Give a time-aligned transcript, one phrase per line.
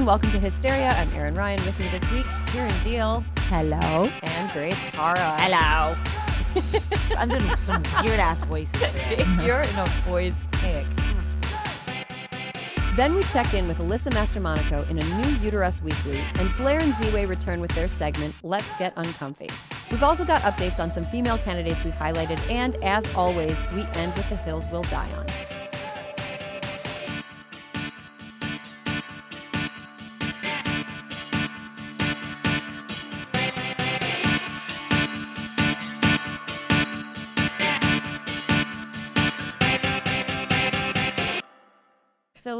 [0.00, 0.92] And welcome to Hysteria.
[0.92, 1.62] I'm Erin Ryan.
[1.66, 3.22] With me this week, Kiran Deol.
[3.50, 4.08] Hello.
[4.22, 5.36] And Grace Parra.
[5.38, 5.94] Hello.
[7.18, 8.80] I'm doing some weird ass voices.
[8.80, 9.26] today.
[9.44, 10.86] You're in a voice cake.
[12.96, 16.94] Then we check in with Alyssa Mastromonaco in a new Uterus Weekly, and Blair and
[16.94, 19.50] Ziwe return with their segment, Let's Get Uncomfy.
[19.90, 24.14] We've also got updates on some female candidates we've highlighted, and as always, we end
[24.14, 25.26] with the hills we'll die on.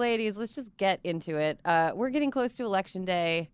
[0.01, 1.61] Ladies, let's just get into it.
[1.65, 3.51] Uh, we're getting close to election day.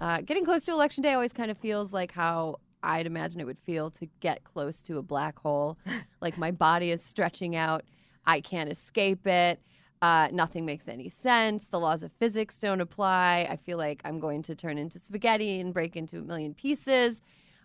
[0.00, 3.44] Uh, getting close to election day always kind of feels like how I'd imagine it
[3.44, 5.78] would feel to get close to a black hole.
[6.20, 7.84] like my body is stretching out,
[8.26, 9.60] I can't escape it.
[10.02, 11.66] Uh, nothing makes any sense.
[11.66, 13.46] The laws of physics don't apply.
[13.50, 17.20] I feel like I'm going to turn into spaghetti and break into a million pieces.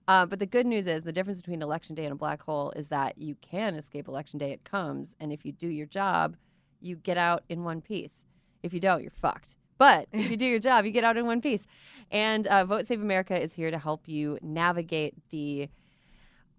[0.10, 2.72] Uh, but the good news is the difference between election day and a black hole
[2.76, 4.52] is that you can escape election day.
[4.52, 6.36] It comes, and if you do your job,
[6.82, 8.25] you get out in one piece.
[8.66, 9.56] If you don't, you're fucked.
[9.78, 11.68] But if you do your job, you get out in one piece.
[12.12, 15.70] And uh, Vote Save America is here to help you navigate the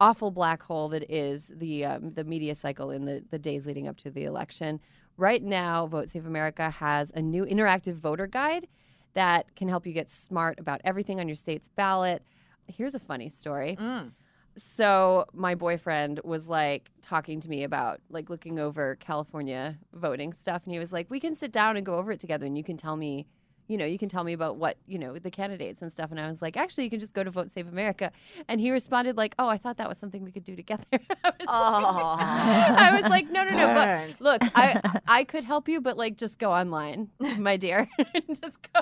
[0.01, 3.89] awful black hole that is the um, the media cycle in the, the days leading
[3.89, 4.81] up to the election.
[5.17, 8.67] Right now, Vote Save America has a new interactive voter guide
[9.15, 12.23] that can help you get smart about everything on your state's ballot.
[12.69, 14.11] Here's a funny story Mm.
[14.57, 20.63] So my boyfriend was like talking to me about like looking over California voting stuff
[20.65, 22.65] and he was like we can sit down and go over it together and you
[22.65, 23.27] can tell me
[23.69, 26.11] you know you can tell me about what you know the candidates and stuff.
[26.11, 28.13] And I was like actually you can just go to Vote Save America.
[28.49, 30.85] And he responded like oh I thought that was something we could do together.
[30.93, 31.49] I was, like,
[32.79, 36.17] I was like no no no but look I I could help you but like
[36.17, 37.89] just go online my dear.
[38.29, 38.81] Just go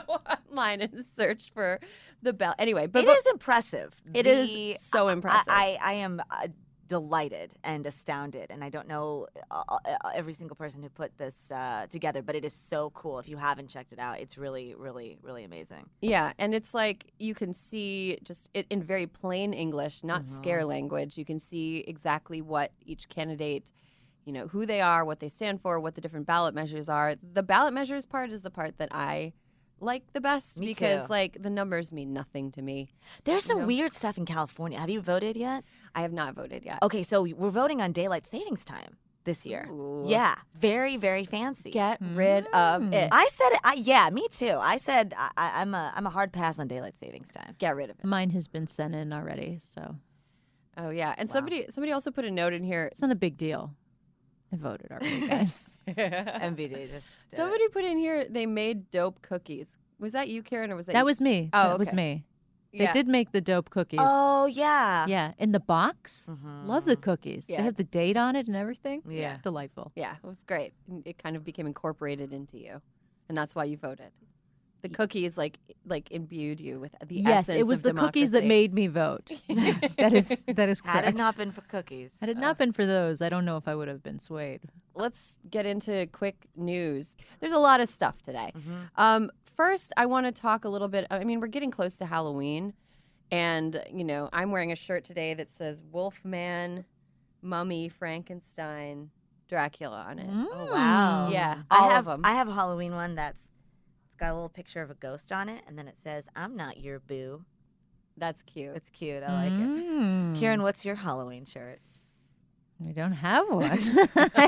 [0.50, 1.80] online and search for
[2.22, 2.54] the bell.
[2.58, 3.94] Anyway but It but- is impressive.
[4.12, 5.44] It is The- so impressive.
[5.48, 6.48] I, I, I am uh,
[6.86, 9.78] delighted and astounded, and I don't know uh, uh,
[10.14, 13.18] every single person who put this uh, together, but it is so cool.
[13.18, 15.88] If you haven't checked it out, it's really, really, really amazing.
[16.00, 20.26] Yeah, and it's like you can see just it in very plain English, not Mhm.
[20.36, 21.16] scare language.
[21.16, 23.70] You can see exactly what each candidate,
[24.26, 27.14] you know, who they are, what they stand for, what the different ballot measures are.
[27.16, 29.32] The ballot measures part is the part that I
[29.80, 31.10] like the best Me because too.
[31.12, 32.88] like the numbers mean nothing to me.
[33.24, 33.66] There's some know?
[33.66, 34.78] weird stuff in California.
[34.78, 35.64] Have you voted yet?
[35.94, 36.78] I have not voted yet.
[36.82, 39.68] Okay, so we're voting on daylight savings time this year.
[39.70, 40.04] Ooh.
[40.06, 41.70] Yeah, very, very fancy.
[41.70, 42.92] Get rid of Mm.
[42.92, 43.08] it.
[43.12, 44.56] I said, it, I, yeah, me too.
[44.60, 47.54] I said I, I, I'm a I'm a hard pass on daylight savings time.
[47.58, 48.04] Get rid of it.
[48.04, 49.96] Mine has been sent in already, so
[50.76, 51.32] Oh yeah, and Wow.
[51.34, 52.88] somebody somebody also put a note in here.
[52.92, 53.74] it's not a big deal.
[54.52, 55.82] I voted already, guys.
[55.88, 57.36] MVD just did it.
[57.36, 59.76] Somebody put in here they made dope cookies.
[59.98, 61.04] Was that you, Kiran, or was that, that you?
[61.04, 61.50] was me.
[61.52, 61.96] Oh, that was okay.
[61.96, 62.24] me.
[62.72, 62.92] They Yeah.
[62.92, 64.00] did make the dope cookies.
[64.02, 65.06] Oh yeah.
[65.06, 66.26] Yeah, in the box.
[66.28, 66.66] Mhm.
[66.66, 67.46] Love the cookies.
[67.48, 67.58] Yeah.
[67.58, 69.02] They have the date on it and everything.
[69.08, 69.36] Yeah.
[69.42, 69.92] Delightful.
[69.94, 70.72] Yeah, it was great.
[70.88, 72.80] And It kind of became incorporated into you,
[73.28, 74.10] and that's why you voted.
[74.84, 78.32] The cookies like like imbued you with the yes, essence it was of the cookies
[78.32, 79.30] that made me vote.
[79.48, 81.06] that is that is correct.
[81.06, 82.10] Had it not been for cookies.
[82.20, 84.18] Had it uh, not been for those, I don't know if I would have been
[84.18, 84.60] swayed.
[84.94, 87.16] Let's get into quick news.
[87.40, 88.52] There's a lot of stuff today.
[88.54, 88.90] mhm.
[88.96, 91.06] Um, first, I want to talk a little bit.
[91.10, 92.74] I mean, we're getting close to Halloween,
[93.30, 96.84] and you know, I'm wearing a shirt today that says Wolfman,
[97.40, 99.08] Mummy, Frankenstein,
[99.48, 100.28] Dracula on it.
[100.30, 101.30] Oh wow.
[101.30, 102.20] Yeah, I have of them.
[102.22, 103.48] I have a Halloween one that's
[104.14, 106.54] it's got a little picture of a ghost on it, and then it says, "I'm
[106.56, 107.44] not your boo."
[108.16, 108.76] That's cute.
[108.76, 109.24] It's cute.
[109.24, 109.58] I like it.
[109.58, 110.36] Mm.
[110.38, 111.80] Kiran, what's your Halloween shirt?
[112.78, 113.80] We don't have one.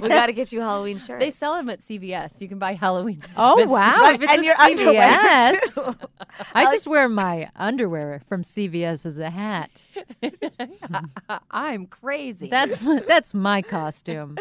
[0.02, 1.18] we got to get you a Halloween shirt.
[1.18, 2.40] They sell them at CVS.
[2.40, 3.34] You can buy Halloween stuff.
[3.38, 3.96] Oh at wow!
[4.02, 6.08] Right, If it's and at your underwear, CVS, too.
[6.54, 9.84] I like- just wear my underwear from CVS as a hat.
[11.50, 12.48] I'm crazy.
[12.48, 14.36] That's that's my costume.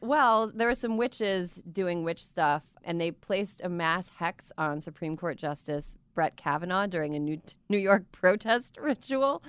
[0.00, 4.80] Well, there were some witches doing witch stuff, and they placed a mass hex on
[4.80, 9.42] Supreme Court Justice Brett Kavanaugh during a New, New York protest ritual.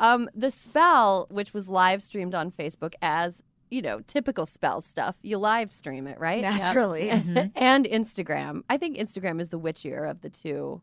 [0.00, 5.16] Um, the spell, which was live streamed on Facebook, as you know, typical spell stuff,
[5.22, 6.42] you live stream it, right?
[6.42, 7.08] Naturally.
[7.54, 8.62] and Instagram.
[8.68, 10.82] I think Instagram is the witchier of the two.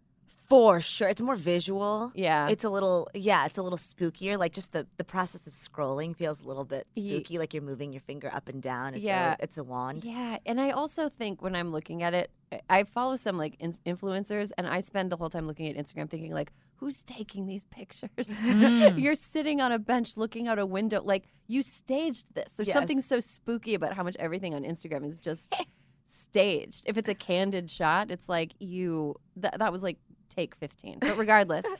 [0.50, 1.08] For sure.
[1.10, 2.12] It's more visual.
[2.16, 2.50] Yeah.
[2.50, 4.38] It's a little yeah, it's a little spookier.
[4.40, 7.62] Like just the, the process of scrolling feels a little bit Ye- spooky, like you're
[7.64, 9.36] moving your finger up and down as Yeah.
[9.36, 10.04] though it's a wand.
[10.04, 13.56] Yeah, and I also think when I'm looking at it, I- I follow some like
[13.60, 17.46] in- influencers, and I spend the whole time looking at Instagram, thinking like, who's taking
[17.46, 18.10] these pictures?
[18.18, 19.00] Mm.
[19.04, 22.54] You're sitting on a bench looking out a window, like you staged this.
[22.54, 25.54] There's something so spooky about how much everything on Instagram is just
[26.08, 26.84] staged.
[26.88, 29.98] If it's a candid shot, it's like you that that was like
[30.40, 31.00] take 15.
[31.00, 31.66] But regardless.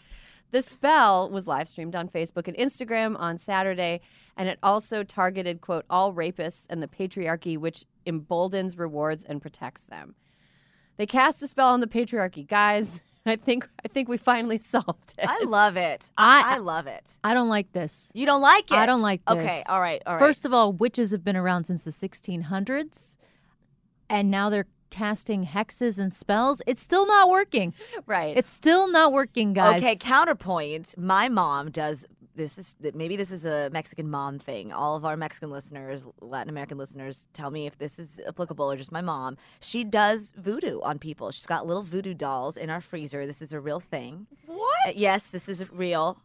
[0.52, 4.02] The spell was live streamed on Facebook and Instagram on Saturday,
[4.36, 9.84] and it also targeted, quote, all rapists and the patriarchy, which emboldens, rewards, and protects
[9.84, 10.16] them.
[10.98, 12.48] They cast a spell on the patriarchy.
[12.48, 15.30] Guys, I think I think we finally solved it.
[15.30, 16.10] I love it.
[16.18, 17.06] I, I love it.
[17.24, 18.10] I don't like this.
[18.16, 18.78] You don't like it?
[18.78, 20.20] I don't like Okay, all right, all right.
[20.20, 23.18] First of all, witches have been around since the 1600s,
[24.10, 26.62] and now they're casting hexes and spells.
[26.68, 27.74] It's still not working.
[28.06, 28.36] right.
[28.38, 29.82] It's still not working, guys.
[29.82, 30.98] Okay, counterpoint.
[30.98, 32.06] My mom does
[32.40, 34.72] this is that maybe this is a Mexican mom thing.
[34.72, 38.78] All of our Mexican listeners, Latin American listeners, tell me if this is applicable or
[38.78, 39.38] just my mom.
[39.60, 41.32] She does voodoo on people.
[41.32, 43.28] She's got little voodoo dolls in our freezer.
[43.28, 44.26] This is a real thing.
[44.46, 44.88] what?
[44.88, 46.18] Uh, yes, this is real.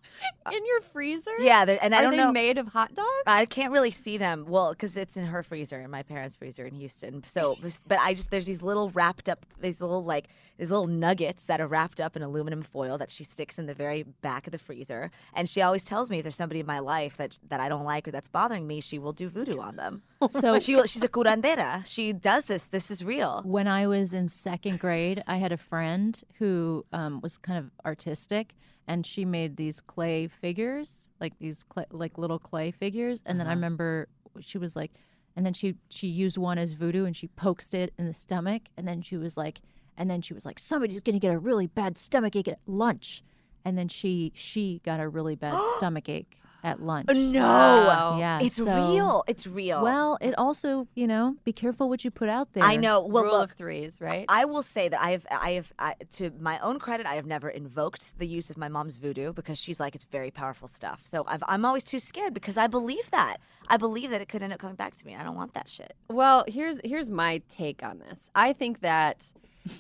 [0.53, 1.33] In your freezer?
[1.41, 2.33] Yeah, and I Are don't they know.
[2.33, 3.09] made of hot dogs?
[3.27, 4.45] I can't really see them.
[4.49, 7.25] Well, because it's in her freezer, in my parents' freezer in Houston.
[7.27, 7.59] So,
[7.89, 10.29] but I just there's these little wrapped up, these little like
[10.59, 13.75] these little nuggets that are wrapped up in aluminum foil that she sticks in the
[13.75, 15.11] very back of the freezer.
[15.35, 17.85] And she always tells me if there's somebody in my life that that I don't
[17.85, 20.03] like or that's bothering me, she will do voodoo on them.
[20.31, 21.85] So She she's a curandera.
[21.87, 22.67] She does this.
[22.67, 23.43] This is real.
[23.45, 27.71] when I was in second grade, I had a friend who um, was kind of
[27.85, 28.55] artistic,
[28.87, 33.21] and she made these clay figures, like these clay, like little clay figures.
[33.27, 33.57] And then I Uh-huh.
[33.57, 34.09] remember
[34.41, 34.93] she was like,
[35.37, 38.63] and then she she used one as voodoo, and she poked it in the stomach,
[38.77, 39.61] and then she was like,
[39.97, 43.23] and then she was like, somebody's gonna get a really bad stomach ache at lunch,
[43.65, 47.09] and then she she got a really bad stomach ache at lunch.
[47.11, 48.17] Uh, no, Wow.
[48.19, 49.23] Yeah, it's so- real.
[49.29, 49.83] It's real.
[49.83, 52.65] Well, it also, you know, be careful what you put out there.
[52.65, 53.05] I know.
[53.05, 54.25] Well, Rule look, of threes, right?
[54.29, 57.27] I will say that I have, I have, I, to my own credit, I have
[57.27, 61.03] never invoked the use of my mom's voodoo because she's like, it's very powerful stuff.
[61.05, 63.37] So I've, I'm always too scared because I believe that.
[63.69, 65.15] I believe that it could end up coming back to me.
[65.15, 65.95] I don't want that shit.
[66.09, 68.19] Well, here's here's my take on this.
[68.35, 69.25] I think that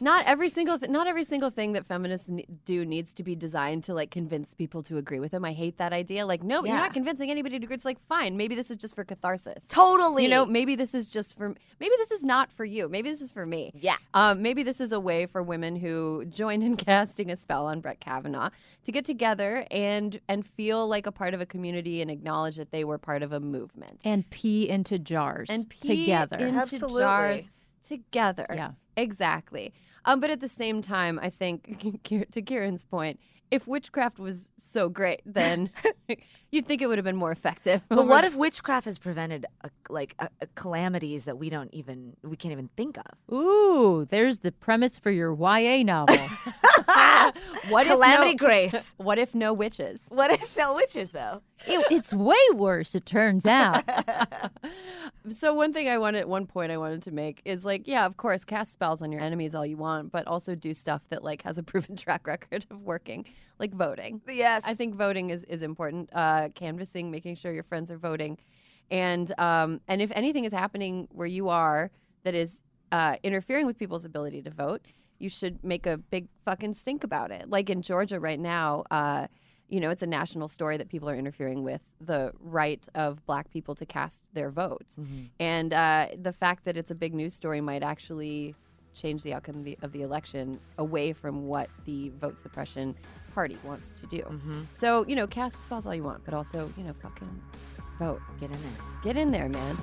[0.00, 3.34] not every single th- not every single thing that feminists ne- do needs to be
[3.34, 5.44] designed to like convince people to agree with them.
[5.44, 6.24] I hate that idea.
[6.26, 7.74] Like, no, you're not convincing anybody to agree.
[7.74, 9.64] It's like, fine, maybe this is just for catharsis.
[9.68, 10.24] Totally.
[10.24, 12.88] You know, maybe this is just for maybe this is not for you.
[12.88, 13.72] Maybe this is for me.
[13.74, 13.96] Yeah.
[14.14, 17.80] Um, maybe this is a way for women who joined in casting a spell on
[17.80, 18.50] Brett Kavanaugh
[18.84, 22.70] to get together and and feel like a part of a community and acknowledge that
[22.70, 26.36] they were part of a movement and pee into jars and pee together.
[26.38, 27.02] into Absolutely.
[27.02, 27.48] jars
[27.86, 28.46] together.
[28.54, 28.70] Yeah.
[28.96, 29.72] exactly.
[30.06, 32.00] Um, but at the same time, I think
[32.32, 33.18] to Kiran's point,
[33.50, 35.70] if witchcraft was so great, then
[36.50, 37.82] you'd think it would have been more effective.
[37.88, 41.72] But over- what if witchcraft has prevented a, like a, a calamities that we don't
[41.72, 43.34] even we can't even think of?
[43.34, 46.16] Ooh, there's the premise for your YA novel.
[47.68, 48.94] what Calamity if no, Grace.
[48.96, 50.02] What if no witches?
[50.08, 51.40] What if no witches though?
[51.66, 53.84] It- it's way worse, it turns out.
[55.30, 58.18] So one thing I wanted, one point I wanted to make is like, yeah, of
[58.18, 61.40] course, cast spells on your enemies all you want, but also do stuff that like
[61.44, 63.24] has a proven track record of working,
[63.58, 64.20] like voting.
[64.28, 64.62] yes.
[64.66, 66.10] I think voting is is important.
[66.12, 68.36] Uh, canvassing, making sure your friends are voting,
[68.90, 71.90] and um, and if anything is happening where you are
[72.24, 72.62] that is
[72.92, 74.82] uh, interfering with people's ability to vote,
[75.18, 77.48] you should make a big fucking stink about it.
[77.48, 79.28] Like in Georgia right now, uh,
[79.74, 83.50] you know, it's a national story that people are interfering with the right of Black
[83.50, 85.00] people to cast their votes,
[85.40, 88.54] and uh, the fact that it's a big news story might actually
[88.94, 92.94] change the outcome of the, of the election away from what the vote suppression
[93.34, 94.22] party wants to do.
[94.22, 94.62] Mm-hmm.
[94.72, 97.42] So, you know, cast spells all you want, but also, you know, fucking
[97.98, 98.20] vote.
[98.38, 99.02] Get in there.
[99.02, 99.76] Get in there, man.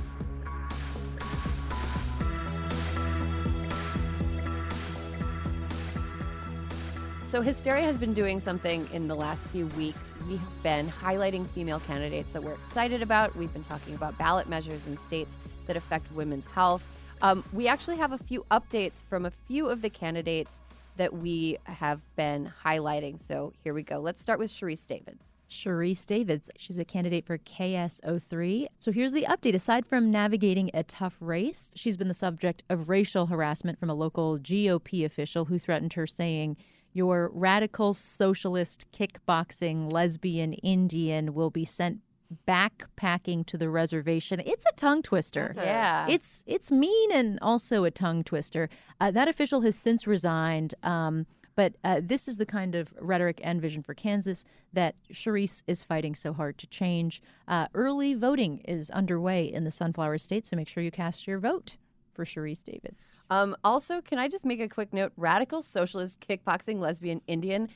[7.31, 10.13] So, Hysteria has been doing something in the last few weeks.
[10.27, 13.33] We have been highlighting female candidates that we're excited about.
[13.37, 15.33] We've been talking about ballot measures in states
[15.65, 16.83] that affect women's health.
[17.21, 20.59] Um, we actually have a few updates from a few of the candidates
[20.97, 23.17] that we have been highlighting.
[23.17, 24.01] So, here we go.
[24.01, 25.31] Let's start with Sharice Davids.
[25.49, 28.67] Sharice Davids, she's a candidate for KS03.
[28.77, 29.55] So here's the update.
[29.55, 33.93] Aside from navigating a tough race, she's been the subject of racial harassment from a
[33.93, 36.57] local GOP official who threatened her, saying,
[36.93, 41.99] Your radical socialist kickboxing lesbian Indian will be sent
[42.47, 44.39] backpacking to the reservation.
[44.45, 45.53] It's a tongue twister.
[45.57, 46.07] A- Yeah.
[46.09, 48.69] It's it's mean and also a tongue twister.
[48.99, 50.73] Uh, that official has since resigned.
[50.83, 55.61] Um, but uh, this is the kind of rhetoric and vision for Kansas that Sharice
[55.67, 57.21] is fighting so hard to change.
[57.47, 61.39] Uh, early voting is underway in the Sunflower State, so make sure you cast your
[61.39, 61.75] vote
[62.21, 63.23] for Sharice Davids.
[63.29, 65.11] Um, also, can I just make a quick note?
[65.17, 67.69] Radical socialist, kickboxing, lesbian, Indian.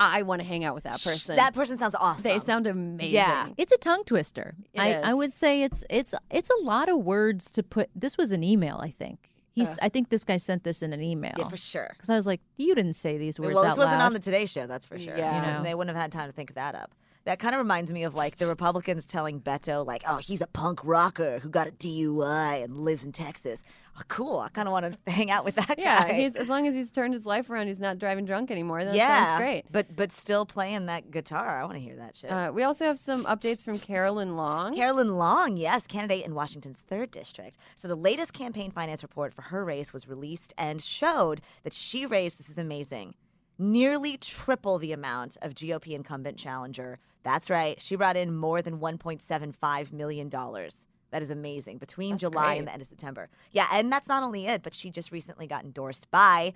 [0.00, 1.34] I want to hang out with that person.
[1.34, 2.22] That person sounds awesome.
[2.22, 3.14] they sound amazing.
[3.14, 3.48] Yeah.
[3.56, 4.54] It's a tongue twister.
[4.72, 5.04] It I, is.
[5.04, 7.90] I would say it's it's it's a lot of words to put.
[7.96, 9.30] This was an email, I think.
[9.56, 9.70] He's.
[9.70, 9.76] Uh.
[9.82, 11.34] I think this guy sent this in an email.
[11.36, 11.88] Yeah, for sure.
[11.94, 14.06] Because I was like, you didn't say these words well, this out wasn't loud.
[14.06, 15.16] on the Today Show, that's for sure.
[15.16, 15.34] Yeah.
[15.34, 15.64] You know.
[15.64, 16.94] They wouldn't have had time to think that up.
[17.24, 20.46] That kind of reminds me of like the Republicans telling Beto, like, oh, he's a
[20.46, 23.64] punk rocker who got a DUI and lives in Texas.
[23.98, 24.38] Oh, cool.
[24.38, 26.14] I kind of want to hang out with that Yeah, guy.
[26.14, 28.84] he's as long as he's turned his life around, he's not driving drunk anymore.
[28.84, 29.64] That yeah, sounds great.
[29.70, 31.60] But but still playing that guitar.
[31.60, 32.30] I want to hear that shit.
[32.30, 34.74] Uh, we also have some updates from Carolyn Long.
[34.74, 37.58] Carolyn Long, yes, candidate in Washington's third district.
[37.74, 42.06] So the latest campaign finance report for her race was released and showed that she
[42.06, 43.14] raised, this is amazing,
[43.58, 46.98] nearly triple the amount of GOP incumbent challenger.
[47.24, 47.80] That's right.
[47.82, 50.30] She brought in more than $1.75 million.
[51.10, 52.58] That is amazing between That's July great.
[52.58, 53.28] and the end of September.
[53.52, 56.52] Yeah, and that's not only it, but she just recently got endorsed by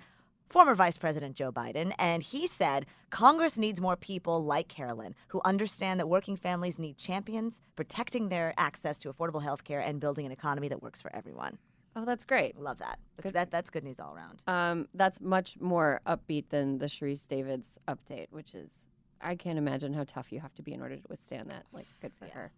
[0.49, 5.41] former Vice President Joe Biden, and he said Congress needs more people like Carolyn who
[5.45, 10.25] understand that working families need champions, protecting their access to affordable health care, and building
[10.27, 11.57] an economy that works for everyone.
[11.95, 12.57] Oh, that's great.
[12.59, 12.99] Love that.
[13.17, 13.33] That's, Good.
[13.33, 14.41] that that's good news all around.
[14.47, 18.87] Um, that's much more upbeat than the Sharice Davids update, which is
[19.21, 21.65] I can't imagine how tough you have to be in order to withstand that.
[21.71, 22.33] Like, good for Yeah.
[22.33, 22.51] her.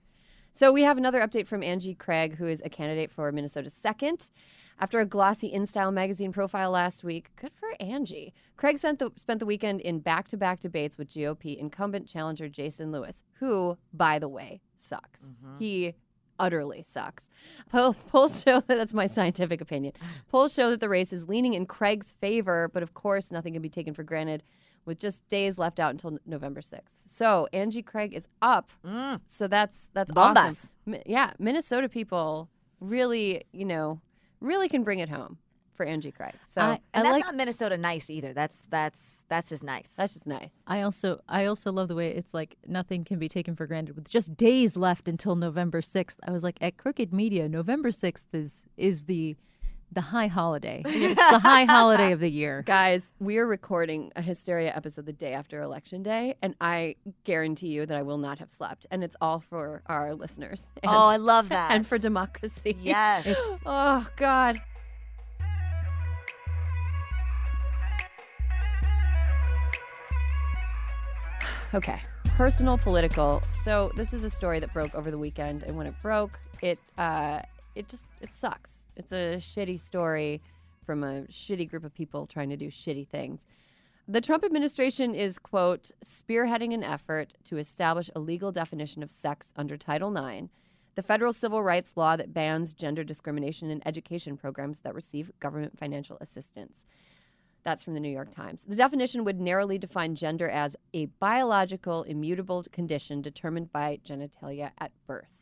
[0.58, 4.30] So we have another update from Angie Craig, who is a candidate for Minnesota's second.
[4.80, 8.34] After a glossy InStyle magazine profile last week, good for Angie.
[8.56, 13.78] Craig the, spent the weekend in back-to-back debates with GOP incumbent challenger Jason Lewis, who,
[13.94, 15.24] by the way, sucks.
[15.24, 15.60] Mhm.
[15.60, 15.94] He
[16.40, 17.28] utterly sucks.
[17.70, 19.92] Poll, polls show that that's my scientific opinion.
[20.30, 23.62] Polls show that the race is leaning in Craig's favor, but of course, nothing can
[23.62, 24.42] be taken for granted
[24.86, 26.80] with just days left out until November 6th.
[27.06, 28.70] So, Angie Craig is up.
[28.86, 29.20] Mm.
[29.26, 30.36] So that's that's Bombas.
[30.38, 30.70] awesome.
[30.86, 32.50] Mi- Yeah, Minnesota people
[32.80, 34.00] really, you know,
[34.42, 35.38] really can bring it home
[35.74, 36.34] for Angie Craig.
[36.46, 37.26] So I, I And that's like.
[37.26, 38.32] not Minnesota nice either.
[38.34, 39.90] That's that's that's just nice.
[39.98, 40.62] that's just nice.
[40.68, 43.96] I also I also love the way it's like nothing can be taken for granted
[43.96, 46.18] with just days left until November sixth.
[46.26, 49.36] I was like at Crooked Media, November sixth is is the
[49.96, 50.84] the high holiday.
[51.16, 52.64] It's the high holiday of the year.
[52.66, 57.70] Guys, we are recording a Hysteria episode the day after Election Day, and I guarantee
[57.70, 58.86] you that I will not have slept.
[58.92, 61.72] And it's all for our listeners and, oh, I love that.
[61.72, 62.76] and for democracy.
[62.82, 63.26] yes.
[63.26, 64.62] It's Oh, God.
[71.74, 72.00] Okay,
[72.38, 73.42] personal, political.
[73.64, 76.80] So this is a story that broke over the weekend, and when it broke, it
[76.98, 77.42] uh,
[77.76, 78.82] it just it sucks.
[78.96, 80.42] It's a shitty story
[80.86, 83.46] from a shitty group of people trying to do shitty things.
[84.08, 89.52] The Trump administration is quote spearheading an effort to establish a legal definition of sex
[89.58, 90.50] under Title IX
[90.96, 95.78] the federal civil rights law that bans gender discrimination in education programs that receive government
[95.78, 96.86] financial assistance.
[97.64, 98.64] That's from the New York Times.
[98.66, 104.92] The definition would narrowly define gender as a biological, immutable condition determined by genitalia at
[105.06, 105.35] birth.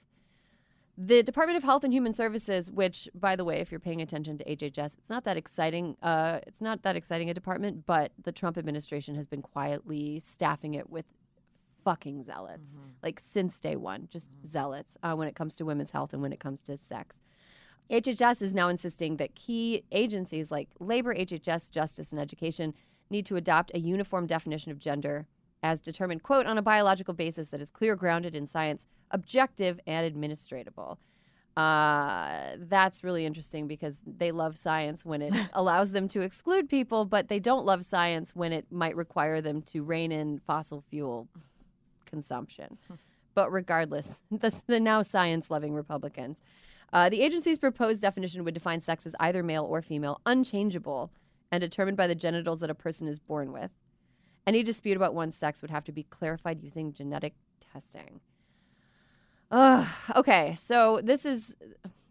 [0.98, 4.38] The Department of Health and Human Services, which, by the way, if you're paying attention
[4.38, 5.98] to HHS, it's not that exciting.
[6.04, 10.76] Uh, it's not that exciting a department, but the Trump administration has been quietly staffing
[10.76, 11.06] it with
[11.84, 16.14] fucking zealots, like since day one, just zealots uh, when it comes to women's health
[16.14, 17.18] and when it comes to sex.
[17.90, 22.74] HHS is now insisting that key agencies like labor, HHS, justice, and education
[23.10, 25.28] need to adopt a uniform definition of gender
[25.62, 30.14] as determined, quote, on a biological basis that is clear, grounded in science, objective, and
[30.14, 30.98] administratable.
[31.56, 37.06] Uh, that's really interesting because they love science when it allows them to exclude people,
[37.06, 41.28] but they don't love science when it might require them to rein in fossil fuel
[42.06, 42.78] consumption.
[43.36, 46.38] But regardless, the, the now science loving Republicans.
[46.94, 51.10] Uh, the agency's proposed definition would define sex as either male or female, unchangeable,
[51.52, 53.72] and determined by the genitals that a person is born with.
[54.46, 57.34] Any dispute about one's sex would have to be clarified using genetic
[57.74, 58.20] testing.
[60.16, 61.56] Okay, so this is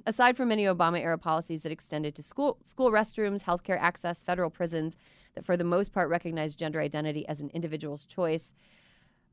[0.06, 4.50] aside from many Obama era policies that extended to school school restrooms, healthcare access, federal
[4.50, 4.96] prisons
[5.34, 8.52] that for the most part recognized gender identity as an individual's choice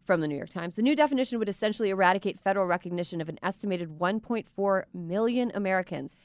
[0.05, 0.73] from the New York Times.
[0.73, 6.15] The new definition would essentially eradicate federal recognition of an estimated 1.4 million Americans.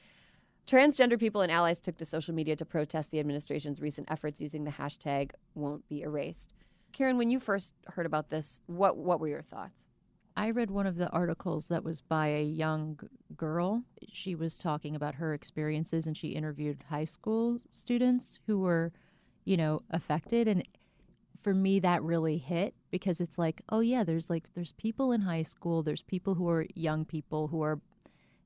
[0.67, 4.65] Transgender people and allies took to social media to protest the administration's recent efforts using
[4.65, 6.55] the hashtag won't be erased.
[6.95, 9.85] Kiran, when you first heard about this, what what were your thoughts?
[10.37, 12.99] I read one of the articles that was by a young
[13.37, 13.85] girl.
[14.13, 18.93] She was talking about her experiences and she interviewed high school students who were,
[19.45, 20.49] you know, affected.
[20.49, 20.67] And
[21.43, 25.21] for me, that really hit because it's like, oh, yeah, there's like, there's people in
[25.21, 27.81] high school, there's people who are young people who are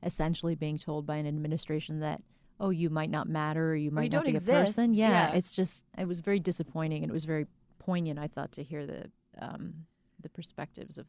[0.02, 2.22] essentially being told by an administration that,
[2.60, 4.48] oh, you might not matter or you might you not be exist.
[4.48, 4.92] a person.
[4.92, 5.38] Yeah, Yeah.
[5.38, 7.46] It's just, it was very disappointing and it was very
[7.78, 9.72] poignant, I thought, to hear the, um,
[10.20, 11.06] the perspectives of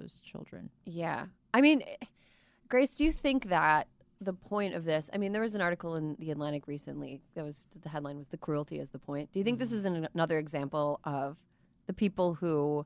[0.00, 0.70] those children.
[0.84, 1.26] Yeah.
[1.52, 1.82] I mean,
[2.68, 3.88] Grace, do you think that
[4.20, 7.44] the point of this, I mean, there was an article in The Atlantic recently that
[7.44, 9.32] was the headline was The Cruelty is the Point.
[9.32, 11.36] Do you think this is an, another example of
[11.86, 12.84] the people who,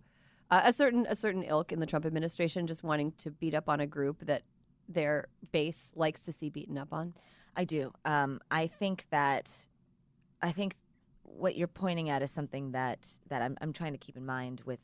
[0.50, 3.68] uh, a certain a certain ilk in the Trump administration just wanting to beat up
[3.68, 4.42] on a group that
[4.88, 7.14] their base likes to see beaten up on?
[7.56, 7.92] I do.
[8.04, 9.50] Um, I think that
[10.40, 10.76] I think
[11.22, 14.62] what you're pointing at is something that that I'm, I'm trying to keep in mind
[14.64, 14.80] with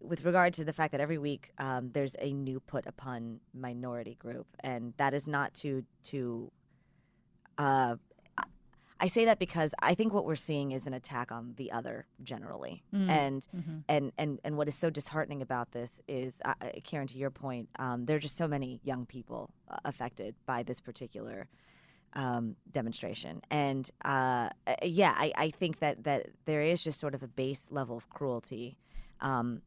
[0.00, 4.14] with regard to the fact that every week um, there's a new put upon minority
[4.16, 6.50] group, and that is not to to.
[7.56, 7.96] Uh,
[9.00, 12.06] I say that because I think what we're seeing is an attack on the other
[12.24, 13.08] generally, Mm.
[13.08, 13.84] and Mhm.
[13.88, 17.30] and and and what is so disheartening about this is, uh, uh, Kiran, to your
[17.30, 21.48] point, um, there are just so many young people uh, affected by this particular
[22.14, 27.14] um, demonstration, and uh, uh, yeah, I, I think that that there is just sort
[27.14, 28.76] of a base level of cruelty.
[29.20, 29.62] Um,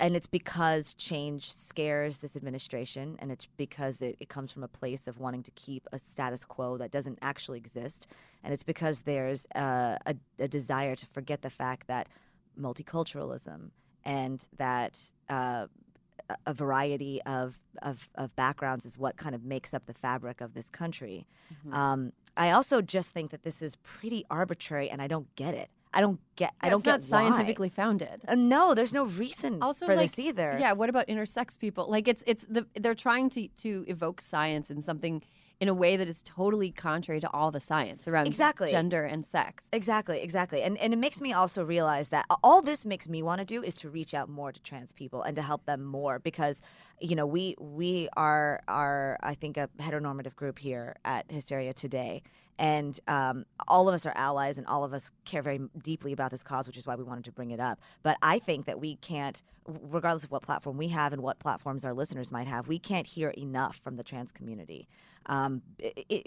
[0.00, 4.68] and it's because change scares this administration, and it's because it, it comes from a
[4.68, 8.08] place of wanting to keep a status quo that doesn't actually exist.
[8.42, 12.08] And it's because there's a, a, a desire to forget the fact that
[12.58, 13.70] multiculturalism
[14.04, 15.66] and that uh,
[16.46, 20.54] a- variety of, of, of backgrounds is what kind of makes up the fabric of
[20.54, 21.26] this country.
[21.66, 21.74] Mhm.
[21.74, 25.68] Um, I also just think that this is pretty arbitrary, and I don't get it.
[25.92, 26.52] I don't get.
[26.60, 27.30] I don't it's get not why.
[27.30, 28.22] scientifically founded.
[28.28, 30.56] Uh, no, there's no reason Also, for like, this either.
[30.58, 31.90] Yeah, what about intersex people?
[31.90, 35.22] Like it's it's the they're trying to to evoke science in something
[35.58, 38.70] in a way that is totally contrary to all the science around Exactly.
[38.70, 39.64] gender and sex.
[39.72, 40.62] Exactly, exactly.
[40.62, 43.62] And and it makes me also realize that all this makes me want to do
[43.62, 46.62] is to reach out more to trans people and to help them more because
[47.00, 52.22] you know, we we are are I think a heteronormative group here at Hysteria today.
[52.60, 56.30] And um, all of us are allies, and all of us care very deeply about
[56.30, 57.80] this cause, which is why we wanted to bring it up.
[58.02, 61.86] But I think that we can't, regardless of what platform we have and what platforms
[61.86, 64.86] our listeners might have, we can't hear enough from the trans community,
[65.24, 65.62] um,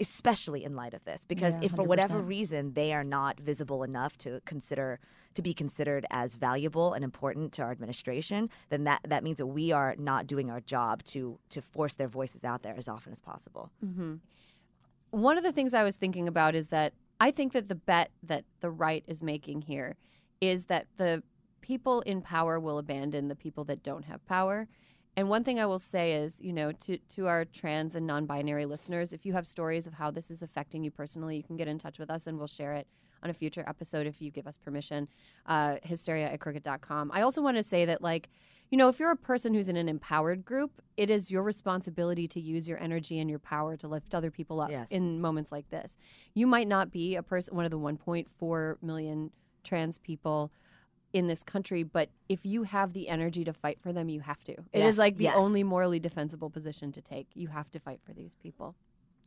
[0.00, 1.24] especially in light of this.
[1.24, 4.98] Because Yeah, if for whatever reason they are not visible enough to consider
[5.34, 9.46] to be considered as valuable and important to our administration, then that that means that
[9.46, 13.12] we are not doing our job to to force their voices out there as often
[13.12, 13.70] as possible.
[13.80, 14.16] hmm
[15.14, 18.10] One of the things I was thinking about is that I think that the bet
[18.24, 19.96] that the right is making here
[20.40, 21.22] is that the
[21.60, 24.66] people in power will abandon the people that don't have power.
[25.16, 28.26] And one thing I will say is, you know, to, to our trans and non
[28.26, 31.56] binary listeners, if you have stories of how this is affecting you personally, you can
[31.56, 32.88] get in touch with us and we'll share it
[33.22, 35.06] on a future episode if you give us permission.
[35.46, 37.12] Uh, hysteria at crooked.com.
[37.14, 38.28] I also want to say that, like,
[38.74, 42.26] you know, if you're a person who's in an empowered group, it is your responsibility
[42.26, 44.90] to use your energy and your power to lift other people up Yes.
[44.90, 45.94] in moments like this.
[46.34, 49.30] You might not be a person, one of the 1.4 million
[49.62, 50.50] trans people
[51.12, 54.42] in this country, but if you have the energy to fight for them, you have
[54.42, 54.54] to.
[54.54, 55.36] It is Yes, like the yes.
[55.38, 57.28] only morally defensible position to take.
[57.34, 58.74] You have to fight for these people.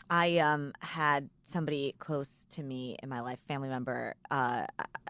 [0.10, 4.16] I um, had somebody close to me in my life, family member.
[4.30, 4.66] Uh,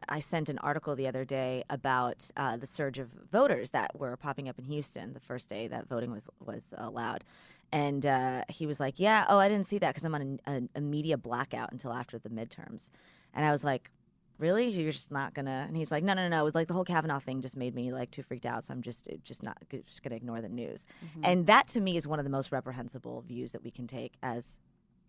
[0.09, 4.15] I- sent an article the other day about uh, the surge of voters that were
[4.17, 7.23] popping up in Houston the first day that voting was was allowed,
[7.71, 10.51] and uh, he was like, "Yeah, oh, I didn't see that because I'm on a,
[10.51, 12.89] a, a media blackout until after the midterms,"
[13.33, 13.91] and I was like.
[14.39, 15.65] Really, you're just not gonna?
[15.67, 16.41] And he's like, no, no, no.
[16.41, 18.63] It was like the whole Kavanaugh thing just made me like too freaked out.
[18.63, 20.85] So I'm just, just not, just gonna ignore the news.
[21.23, 24.13] And that to me is one of the most reprehensible views that we can take
[24.21, 24.59] as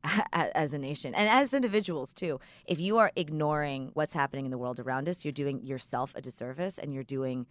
[0.33, 2.41] as a nation and as individuals too.
[2.67, 6.21] If you are ignoring what's happening in the world around us, you're doing yourself a
[6.21, 7.47] disservice and you're doing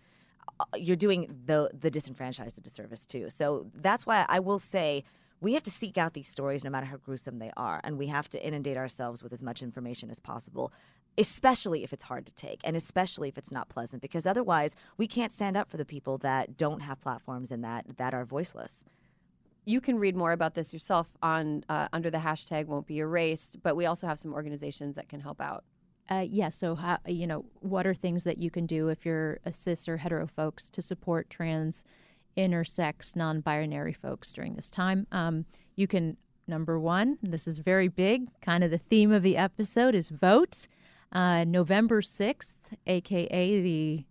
[0.60, 3.30] uh, you're doing the the disenfranchised a disservice too.
[3.30, 5.04] So that's why I will say
[5.40, 8.08] we have to seek out these stories no matter how gruesome they are and we
[8.08, 10.72] have to inundate ourselves with as much information as possible
[11.20, 15.08] especially if it's hard to take and especially if it's not pleasant because otherwise we
[15.08, 18.84] can't stand up for the people that don't have platforms and that that are voiceless
[19.68, 23.58] you can read more about this yourself on uh, under the hashtag won't be erased
[23.62, 25.64] but we also have some organizations that can help out
[26.10, 26.50] Uh, yeah.
[26.50, 29.90] So, how, you know, what are things that you can do if you're a cis
[29.90, 31.84] or hetero folks to support trans,
[32.38, 35.06] intersex, non-binary folks during this time?
[35.12, 36.16] Um, you can
[36.48, 37.18] number one.
[37.22, 38.20] This is very big.
[38.42, 40.68] Kind of the theme of the episode is vote.
[41.12, 44.06] Uh, November sixth, aka the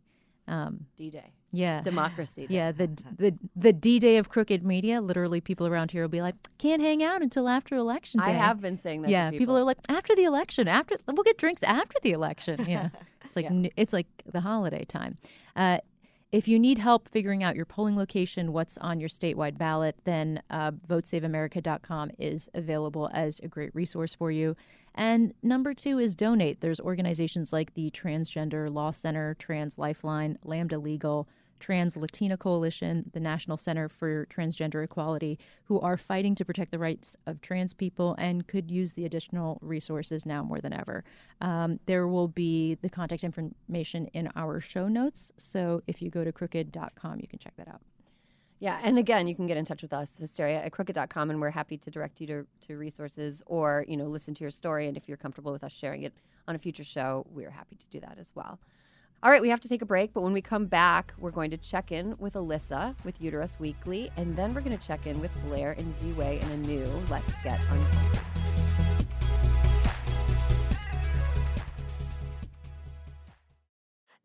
[0.49, 1.81] um, d-day Yeah.
[1.83, 2.47] democracy.
[2.49, 2.89] Yeah, the
[3.19, 5.01] the the D Day of crooked media.
[5.01, 8.33] Literally, people around here will be like, "Can't hang out until after election day." I
[8.33, 9.11] have been saying that.
[9.11, 9.57] yeah, to people.
[9.57, 12.91] are like, "After the election, after we'll get drinks after the election." Yeah,
[13.25, 13.69] it's like Yeah.
[13.77, 15.19] it's like the holiday time.
[15.57, 15.79] Uh,
[16.33, 20.43] if you need help figuring out your polling location, what's on your statewide ballot, then
[20.51, 20.73] uh,
[21.31, 24.57] votesaveamerica.com is available as a great resource for you.
[24.95, 26.61] And number two is donate.
[26.61, 33.21] There's organizations like the Transgender Law Center, Trans Lifeline, Lambda Legal, Trans Latina Coalition, the
[33.21, 38.15] National Center for Transgender Equality, who are fighting to protect the rights of trans people
[38.19, 41.05] and could use the additional resources now more than ever.
[41.41, 45.33] Um, there will be the contact information in our show notes.
[45.37, 47.81] So if you go to crooked.com, you can check that out.
[48.59, 51.51] Yeah, and again, you can get in touch with us, hysteria at crooked.com, and we're
[51.51, 54.87] happy to direct you to, to resources or, you know, listen to your story.
[54.89, 56.15] And if you're comfortable with us sharing it
[56.49, 58.59] on a future show, we're happy to do that as well.
[59.27, 61.51] All right, we have to take a break, but when we come back, we're going
[61.51, 65.21] to check in with Alyssa with Uterus Weekly, and then we're going to check in
[65.21, 68.36] with Blair and Ziwe in a new Let's Get Uncomfortable.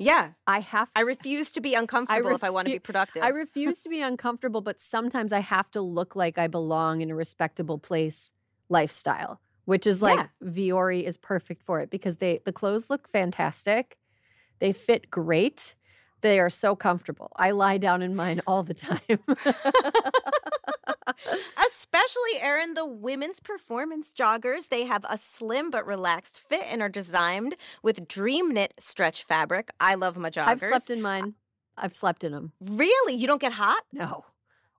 [0.00, 3.22] Yeah, I have I refuse to be uncomfortable if I want to be productive.
[3.22, 7.10] I refuse to be uncomfortable, but sometimes I have to look like I belong in
[7.10, 8.30] a respectable place
[8.70, 13.98] lifestyle, which is like Vuori is perfect for it because they the clothes look fantastic.
[14.58, 15.74] They fit great.
[16.22, 17.30] They are so comfortable.
[17.36, 19.00] I lie down in mine all the time.
[21.68, 24.68] Especially, Erin, the women's performance joggers.
[24.68, 29.70] They have a slim but relaxed fit and are designed with dream knit stretch fabric.
[29.80, 30.46] I love my joggers.
[30.46, 31.34] I've slept in mine.
[31.76, 32.52] I've slept in them.
[32.60, 33.14] Really?
[33.14, 33.82] You don't get hot?
[33.92, 34.24] No.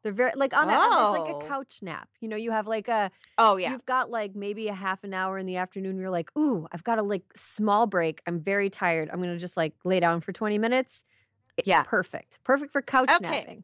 [0.03, 1.41] They're very like on a it's like Oh.
[1.41, 2.09] a couch nap.
[2.21, 3.71] You know, you have like a Oh, yeah.
[3.71, 5.99] You've got like maybe a half an hour in the afternoon.
[5.99, 8.21] You're like, ooh, I've got a like small break.
[8.25, 9.09] I'm very tired.
[9.13, 11.03] I'm gonna just like lay down for 20 minutes.
[11.65, 11.83] Yeah.
[11.83, 12.39] Perfect.
[12.43, 13.21] Perfect for couch Okay.
[13.29, 13.63] napping.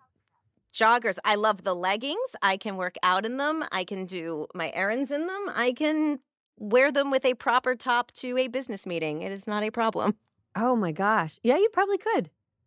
[0.74, 1.18] Joggers.
[1.26, 2.36] I love the leggings.
[2.42, 3.64] I can work out in them.
[3.72, 5.50] I can do my errands in them.
[5.54, 6.20] I can
[6.60, 9.22] wear them with a proper top to a business meeting.
[9.22, 10.16] It is not a problem.
[10.56, 11.40] Oh my gosh.
[11.44, 12.30] Yeah, you probably could.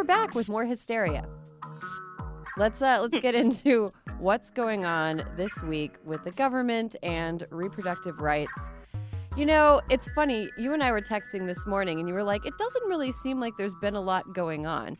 [0.00, 1.28] We're back with more hysteria.
[2.56, 8.18] Let's uh let's get into what's going on this week with the government and reproductive
[8.18, 8.54] rights.
[9.36, 10.48] You know, it's funny.
[10.56, 13.40] You and I were texting this morning and you were like, "It doesn't really seem
[13.40, 14.96] like there's been a lot going on."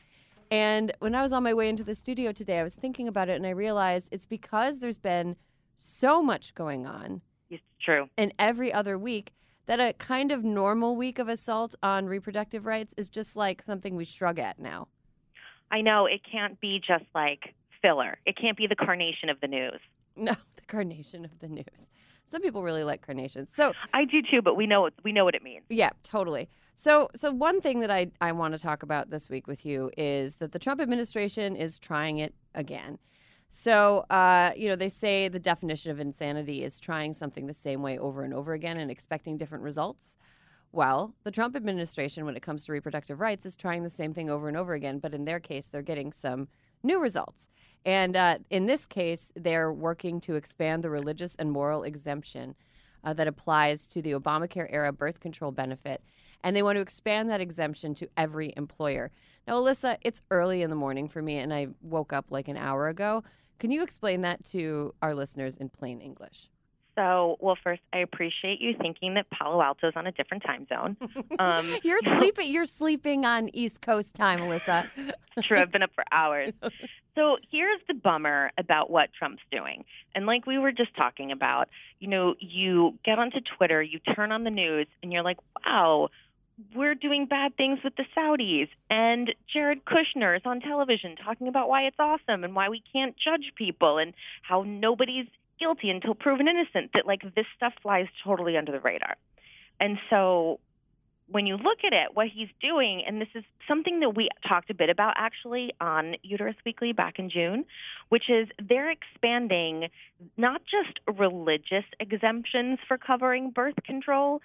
[0.50, 3.30] And when I was on my way into the studio today, I was thinking about
[3.30, 5.34] it and I realized it's because there's been
[5.78, 8.06] so much going on It's true.
[8.18, 9.32] and every other week
[9.70, 13.94] that a kind of normal week of assault on reproductive rights is just like something
[13.94, 14.88] we shrug at now.
[15.70, 18.18] I know it can't be just like filler.
[18.26, 19.78] It can't be the carnation of the news.
[20.16, 21.86] No, the carnation of the news.
[22.32, 23.48] Some people really like carnations.
[23.54, 25.62] So, I do too, but we know we know what it means.
[25.68, 26.48] yeah, totally.
[26.74, 29.90] So, so one thing that I, I want to talk about this week with you
[29.96, 32.98] is that the Trump administration is trying it again.
[33.52, 37.82] So, uh, you know, they say the definition of insanity is trying something the same
[37.82, 40.14] way over and over again and expecting different results.
[40.70, 44.30] Well, the Trump administration, when it comes to reproductive rights, is trying the same thing
[44.30, 46.46] over and over again, but in their case, they're getting some
[46.84, 47.48] new results.
[47.84, 52.54] And uh, in this case, they're working to expand the religious and moral exemption
[53.02, 56.00] uh, that applies to the Obamacare era birth control benefit.
[56.44, 59.10] And they want to expand that exemption to every employer.
[59.50, 62.56] Now, Alyssa, it's early in the morning for me, and I woke up like an
[62.56, 63.24] hour ago.
[63.58, 66.48] Can you explain that to our listeners in plain English?
[66.94, 70.96] So, well, first, I appreciate you thinking that Palo Alto's on a different time zone.
[71.40, 72.52] Um, You're sleeping.
[72.52, 74.88] You're sleeping on East Coast time, Alyssa.
[75.42, 76.52] True, I've been up for hours.
[77.16, 79.84] So here's the bummer about what Trump's doing.
[80.14, 84.30] And like we were just talking about, you know, you get onto Twitter, you turn
[84.30, 86.10] on the news, and you're like, wow,
[86.74, 88.68] we're doing bad things with the Saudis.
[88.88, 93.16] And Jared Kushner is on television talking about why it's awesome and why we can't
[93.16, 95.26] judge people and how nobody's
[95.58, 99.16] guilty until proven innocent, that like this stuff flies totally under the radar.
[99.78, 100.60] And so
[101.30, 104.70] when you look at it, what he's doing, and this is something that we talked
[104.70, 107.64] a bit about actually on Uterus Weekly back in June,
[108.08, 109.88] which is they're expanding
[110.36, 114.42] not just religious exemptions for covering birth control,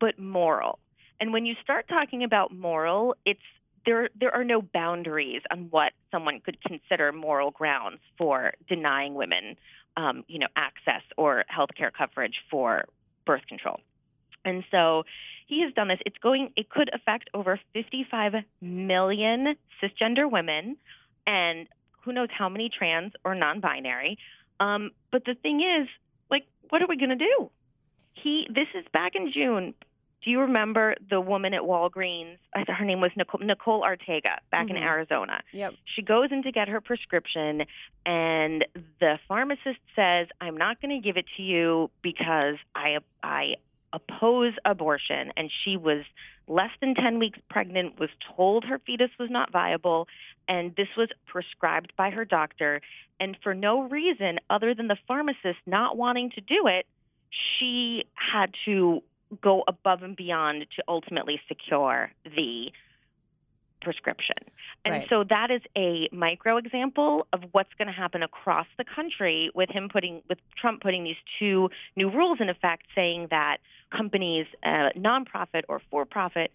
[0.00, 0.78] but moral.
[1.20, 3.40] And when you start talking about moral, it's
[3.84, 9.56] there there are no boundaries on what someone could consider moral grounds for denying women,
[9.96, 12.84] um, you know, access or health care coverage for
[13.24, 13.80] birth control.
[14.44, 15.04] And so
[15.46, 16.00] he has done this.
[16.06, 20.76] It's going, it could affect over 55 million cisgender women
[21.26, 21.68] and
[22.02, 24.18] who knows how many trans or non binary.
[24.60, 25.88] Um, but the thing is,
[26.30, 27.50] like, what are we going to do?
[28.14, 29.74] He, this is back in June.
[30.26, 32.38] Do you remember the woman at Walgreens?
[32.52, 34.82] Her name was Nicole, Nicole Arteaga back in Mhm.
[34.82, 35.40] Arizona.
[35.52, 35.74] Yep.
[35.84, 37.64] She goes in to get her prescription,
[38.04, 38.66] and
[38.98, 43.54] the pharmacist says, "I'm not going to give it to you because I I
[43.92, 46.04] oppose abortion." And she was
[46.48, 50.08] less than 10 weeks pregnant, was told her fetus was not viable,
[50.48, 52.80] and this was prescribed by her doctor.
[53.20, 56.88] And for no reason other than the pharmacist not wanting to do it,
[57.30, 59.04] she had to
[59.40, 62.72] go above and beyond to ultimately secure the
[63.82, 64.36] prescription.
[64.84, 65.08] And Right.
[65.08, 69.70] so that is a micro example of what's going to happen across the country with
[69.70, 73.58] him putting with Trump putting these two new rules in effect saying that
[73.90, 76.50] companies uh, nonprofit or for profit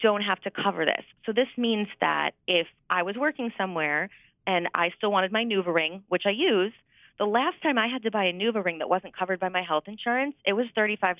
[0.00, 1.04] don't have to cover this.
[1.24, 4.10] So this means that if I was working somewhere
[4.46, 6.72] and I still wanted my NuvaRing, which I use,
[7.18, 9.84] the last time I had to buy a NuvaRing that wasn't covered by my health
[9.86, 11.16] insurance, it was $35.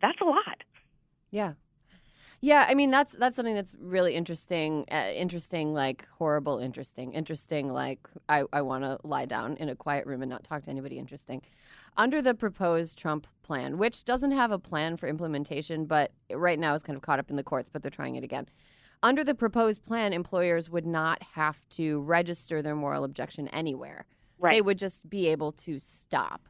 [0.00, 0.62] That's a lot.
[1.30, 1.52] Yeah.
[2.40, 4.84] Yeah, I mean that's that's something that's really interesting.
[4.92, 7.12] Uh, interesting, like horrible, interesting.
[7.12, 10.62] Interesting, like I I want to lie down in a quiet room and not talk
[10.62, 10.98] to anybody.
[10.98, 11.42] Interesting.
[11.96, 16.74] Under the proposed Trump plan, which doesn't have a plan for implementation, but right now
[16.74, 18.46] is kind of caught up in the courts, but they're trying it again.
[19.02, 24.06] Under the proposed plan, employers would not have to register their moral objection anywhere.
[24.38, 24.54] Right.
[24.54, 26.48] They would just be able to stop.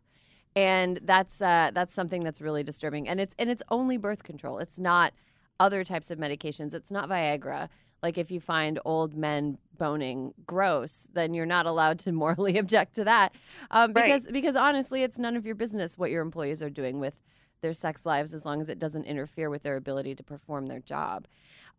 [0.57, 3.09] And that's uh, that's something that's really disturbing.
[3.09, 4.59] And it's and it's only birth control.
[4.59, 5.13] It's not
[5.61, 6.75] other types of medications.
[6.75, 7.69] It's not Viagra.
[8.03, 12.95] Like if you find old men boning gross, then you're not allowed to morally object
[12.97, 13.33] to that,
[13.71, 14.05] um, Right.
[14.05, 17.15] because because honestly, it's none of your business what your employees are doing with
[17.61, 20.79] their sex lives as long as it doesn't interfere with their ability to perform their
[20.81, 21.27] job.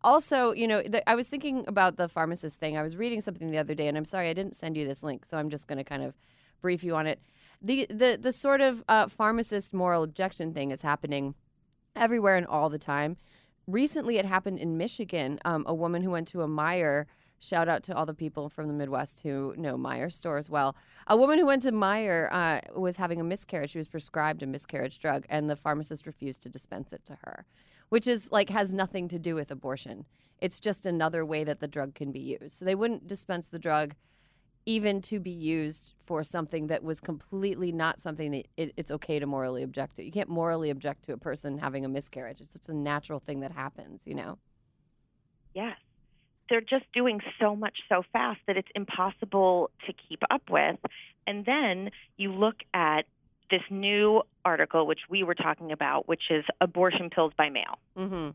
[0.02, 2.76] Also, you know, the, I was thinking about the pharmacist thing.
[2.76, 5.02] I was reading something the other day, and I'm sorry I didn't send you this
[5.02, 6.14] link, so I'm just going to kind of
[6.62, 7.18] brief you on it.
[7.62, 11.34] The the the sort of uh, pharmacist moral objection thing is happening
[11.94, 13.16] everywhere and all the time.
[13.66, 15.38] Recently, it happened in Michigan.
[15.44, 17.06] Um, a woman who went to a Meijer.
[17.42, 20.76] Shout out to all the people from the Midwest who know Meijer stores well.
[21.06, 23.70] A woman who went to Meijer uh, was having a miscarriage.
[23.70, 27.46] She was prescribed a miscarriage drug, and the pharmacist refused to dispense it to her,
[27.88, 30.04] which is like has nothing to do with abortion.
[30.40, 32.58] It's just another way that the drug can be used.
[32.58, 33.94] So they wouldn't dispense the drug
[34.66, 39.18] even to be used for something that was completely not something that it, it's okay
[39.18, 40.04] to morally object to.
[40.04, 42.40] You can't morally object to a person having a miscarriage.
[42.40, 44.38] It's just a natural thing that happens, you know?
[45.54, 45.76] Yes.
[46.48, 50.78] They're just doing so much so fast that it's impossible to keep up with.
[51.26, 53.06] And then you look at
[53.50, 57.78] this new article, which we were talking about, which is abortion pills by mail.
[57.96, 58.30] Mm-hmm.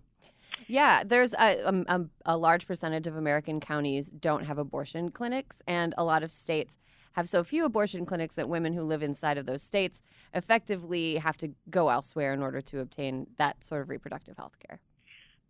[0.67, 5.61] Yeah, there's a, a, a, a large percentage of American counties don't have abortion clinics,
[5.67, 6.77] and a lot of states
[7.13, 10.01] have so few abortion clinics that women who live inside of those states
[10.33, 14.79] effectively have to go elsewhere in order to obtain that sort of reproductive health care.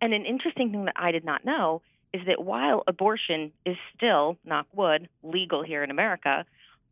[0.00, 4.38] And an interesting thing that I did not know is that while abortion is still,
[4.44, 6.44] knock wood, legal here in America,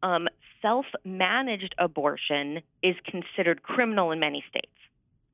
[0.03, 0.29] um,
[0.61, 4.67] self managed abortion is considered criminal in many states.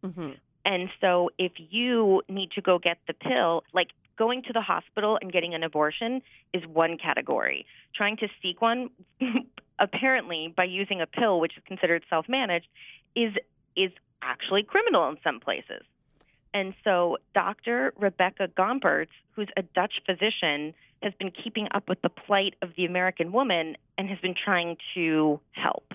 [0.05, 0.33] Mm-hmm.
[0.65, 5.19] And so if you need to go get the pill, like going to the hospital
[5.21, 6.21] and getting an abortion
[6.53, 7.65] is one category.
[7.95, 8.91] Trying to seek one,
[9.79, 12.69] apparently by using a pill, which is considered self-managed,
[13.17, 13.35] is
[13.77, 13.91] is
[14.23, 15.83] actually criminal in some places.
[16.53, 17.95] And so Dr.
[17.97, 22.85] Rebecca Gomperts, who's a Dutch physician, has been keeping up with the plight of the
[22.85, 25.95] American woman and has been trying to help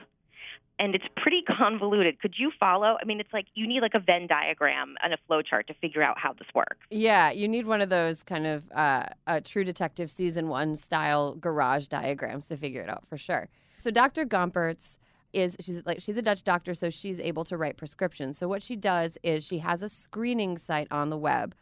[0.80, 2.20] and it's pretty convoluted.
[2.20, 2.98] Could you follow?
[3.02, 5.74] I mean, it's like you need like a Venn diagram and a flow chart to
[5.76, 6.86] figure out how this works.
[6.90, 9.06] Yeah, you need one of those kind of uh,
[9.44, 13.50] True Detective season one style garage diagrams to figure it out for sure.
[13.78, 14.26] So Dr.
[14.26, 14.98] Gomperts
[15.34, 18.38] is she's like she's a Dutch doctor, so she's able to write prescriptions.
[18.38, 21.54] So what she does is she has a screening site on the web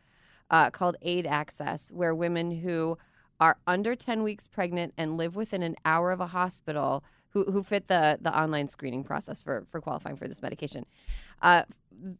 [0.51, 2.97] uh, called Aid Access, where women who
[3.39, 7.63] are under 10 weeks pregnant and live within an hour of a hospital who, who
[7.63, 10.85] fit the, the online screening process for, for qualifying for this medication.
[11.41, 11.63] Uh,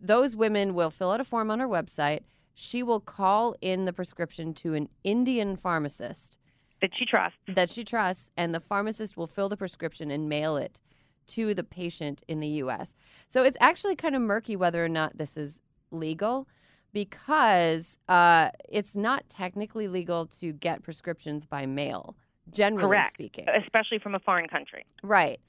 [0.02, 2.22] those women will fill out a form on her website.
[2.56, 6.38] She will call in the prescription to an Indian pharmacist
[6.82, 7.38] That she trusts.
[7.48, 10.80] that she trusts, and the pharmacist will fill the prescription and mail it
[11.26, 12.94] to the patient in the U.S.
[13.30, 15.60] So it's actually kind of murky whether or not this is
[15.92, 16.48] legal
[16.92, 22.16] because uh, it's not technically legal to get prescriptions by mail,
[22.52, 23.12] generally Correct.
[23.12, 23.46] speaking.
[23.64, 24.86] especially from a foreign country.
[25.02, 25.40] Right.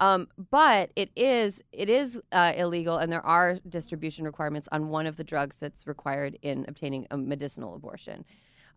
[0.00, 5.06] Um, but it is it is uh, illegal, and there are distribution requirements on one
[5.06, 8.24] of the drugs that's required in obtaining a medicinal abortion.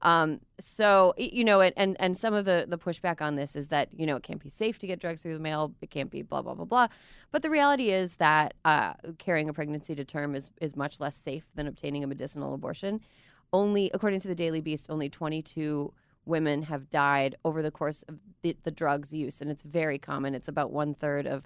[0.04, 3.70] Um, so you know, and, and and some of the the pushback on this is
[3.70, 5.74] that you know it can't be safe to get drugs through the mail.
[5.82, 6.88] It can't be blah blah blah blah.
[7.32, 11.16] But the reality is that uh, carrying a pregnancy to term is is much less
[11.16, 13.02] safe than obtaining a medicinal abortion.
[13.52, 15.92] Only according to the Daily Beast, only 22
[16.26, 20.36] women have died over the course of the, the drugs use, and it's very common.
[20.36, 21.44] It's about one third of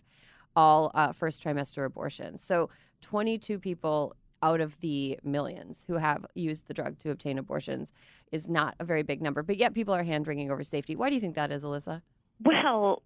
[0.55, 2.41] all uh, first trimester abortions.
[2.43, 2.69] So
[3.01, 7.91] 22 people out of the millions who have used the drug to obtain abortions
[8.32, 10.95] is not a very big number, but yet people are hand wringing over safety.
[10.95, 12.01] Why do you think that is, Alyssa?
[12.43, 13.01] Well,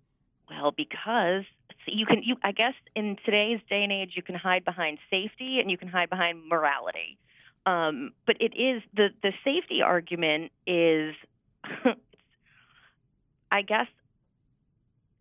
[0.49, 1.43] well, because
[1.87, 2.21] you can.
[2.23, 5.77] You, I guess, in today's day and age, you can hide behind safety and you
[5.77, 7.17] can hide behind morality.
[7.65, 11.15] Um, but it is the the safety argument is,
[13.51, 13.87] I guess,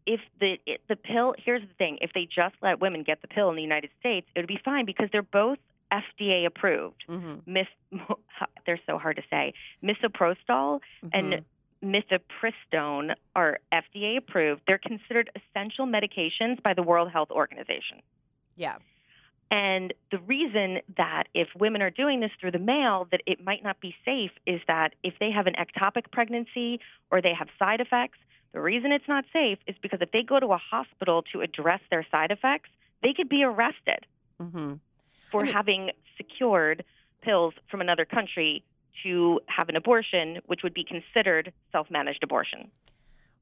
[0.06, 1.34] if the it, the pill.
[1.38, 4.26] Here's the thing: if they just let women get the pill in the United States,
[4.34, 5.58] it would be fine because they're both
[5.92, 7.04] FDA approved.
[7.08, 7.52] Mm-hmm.
[7.52, 7.66] Mis,
[8.66, 9.52] they're so hard to say.
[9.82, 10.80] Misoprostol
[11.12, 11.44] and
[11.84, 14.62] mifepristone are FDA approved.
[14.66, 18.00] They're considered essential medications by the World Health Organization.
[18.56, 18.76] yeah,
[19.50, 23.62] And the reason that if women are doing this through the mail, that it might
[23.62, 26.80] not be safe is that if they have an ectopic pregnancy
[27.10, 28.18] or they have side effects,
[28.52, 31.80] the reason it's not safe is because if they go to a hospital to address
[31.90, 32.70] their side effects,
[33.02, 34.06] they could be arrested
[34.40, 34.74] mm-hmm.
[35.30, 36.84] for I mean- having secured
[37.22, 38.64] pills from another country
[39.02, 42.70] to have an abortion, which would be considered self-managed abortion.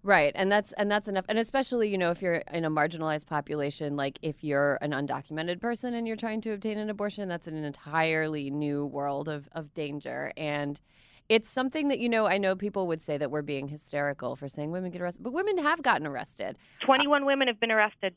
[0.02, 1.26] Right, and that's and that's enough.
[1.28, 5.60] And especially, you know, if you're in a marginalized population, like if you're an undocumented
[5.60, 9.74] person and you're trying to obtain an abortion, that's an entirely new world of of
[9.74, 10.32] danger.
[10.38, 10.80] And
[11.28, 12.24] it's something that you know.
[12.26, 15.34] I know people would say that we're being hysterical for saying women get arrested, but
[15.34, 16.56] women have gotten arrested.
[16.82, 18.16] Uh, 21 women have been arrested,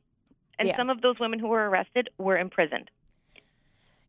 [0.59, 0.77] and Yeah.
[0.77, 2.89] some of those women who were arrested were imprisoned.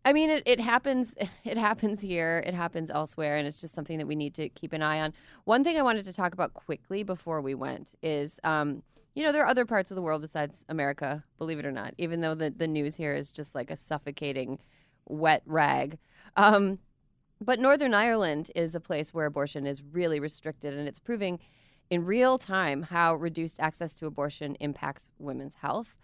[0.04, 1.14] I mean, it, it happens.
[1.44, 2.42] It happens here.
[2.46, 5.12] It happens elsewhere, and it's just something that we need to keep an eye on.
[5.44, 8.82] One thing I wanted to talk about quickly before we went is, um,
[9.14, 11.22] you know, there are other parts of the world besides America.
[11.38, 14.58] Believe it or not, even though the the news here is just like a suffocating,
[15.06, 15.98] wet rag.
[16.36, 16.78] Um,
[17.40, 21.38] but Northern Ireland is a place where abortion is really restricted, and it's proving
[21.90, 25.94] in real time how reduced access to abortion impacts women's health.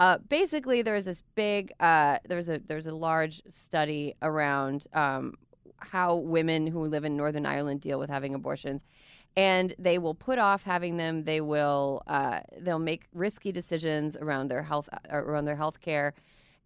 [0.00, 5.34] Uh, basically, there's this big, uh, there's a there's a large study around um,
[5.76, 8.82] how women who live in Northern Ireland deal with having abortions,
[9.36, 11.24] and they will put off having them.
[11.24, 16.14] They will uh, they'll make risky decisions around their health uh, around their health care,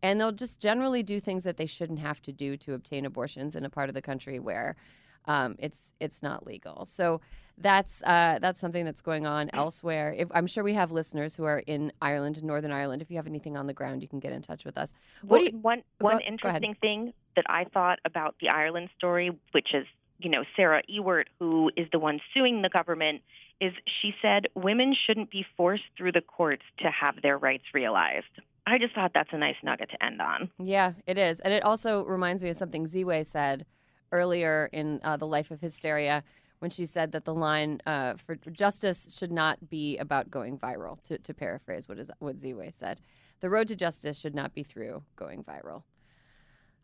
[0.01, 3.57] and they'll just generally do things that they shouldn't have to do to obtain abortions
[3.57, 4.76] in a part of the country where
[5.24, 6.85] um, it's it's not legal.
[6.85, 7.20] So
[7.59, 10.15] that's uh, that's something that's going on elsewhere.
[10.17, 13.03] If, I'm sure we have listeners who are in Ireland, Northern Ireland.
[13.03, 14.93] If you have anything on the ground, you can get in touch with us.
[15.23, 19.39] What Well, you, one one go interesting thing that I thought about the Ireland story,
[19.53, 19.87] which is
[20.19, 23.23] you know Sarah Ewart, who is the one suing the government,
[23.61, 28.27] is she said women shouldn't be forced through the courts to have their rights realized.
[28.67, 30.51] I just thought that's a nice nugget to end on.
[30.59, 33.65] Yeah, it is, and it also reminds me of something Ziwe said
[34.11, 36.25] earlier in uh, the Life of Hysteria
[36.65, 40.99] when she said that the line uh, for justice should not be about going viral.
[41.03, 43.03] To, to paraphrase what is what Ziwe said,
[43.41, 45.83] the road to justice should not be through going viral.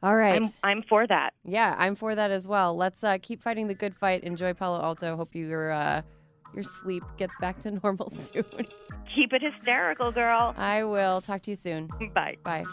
[0.03, 0.43] All right.
[0.43, 1.33] I'm I'm for that.
[1.47, 2.76] Yeah, I'm for that as well.
[2.76, 4.22] Let's uh, keep fighting the good fight.
[4.22, 5.16] Enjoy Palo Alto.
[5.16, 6.03] Hope your uh,
[6.53, 8.45] your sleep gets back to normal soon.
[9.14, 10.55] Keep it hysterical, girl.
[10.59, 11.89] I will talk to you soon.
[12.14, 12.37] Bye.
[12.45, 12.64] Bye.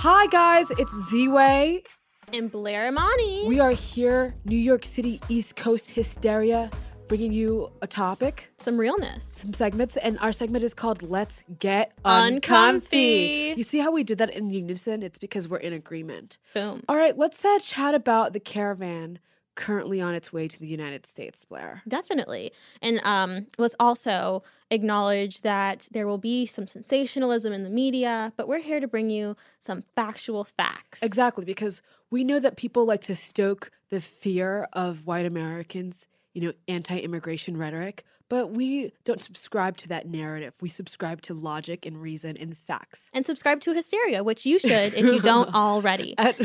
[0.00, 1.84] Hi guys, it's Ziwe.
[2.32, 3.48] And Blair Imani.
[3.48, 6.70] We are here, New York City East Coast Hysteria,
[7.08, 9.24] bringing you a topic, some realness.
[9.24, 12.36] some segments, and our segment is called Let's Get Uncomfy.
[12.36, 13.54] Uncomfy.
[13.56, 15.02] You see how we did that in unison?
[15.02, 16.38] It's because we're in agreement.
[16.54, 16.84] Boom.
[16.88, 19.18] All right, let's uh, chat about the caravan
[19.58, 21.82] currently on its way to the United States, Blair.
[21.88, 22.52] Definitely.
[22.80, 28.46] And um, let's also acknowledge that there will be some sensationalism in the media, but
[28.46, 31.02] we're here to bring you some factual facts.
[31.02, 36.40] Exactly, because we know that people like to stoke the fear of white Americans, you
[36.40, 40.54] know, anti immigration rhetoric, but we don't subscribe to that narrative.
[40.60, 43.10] We subscribe to logic and reason and facts.
[43.12, 46.14] And subscribe to Hysteria, which you should if you don't already.
[46.18, 46.36] At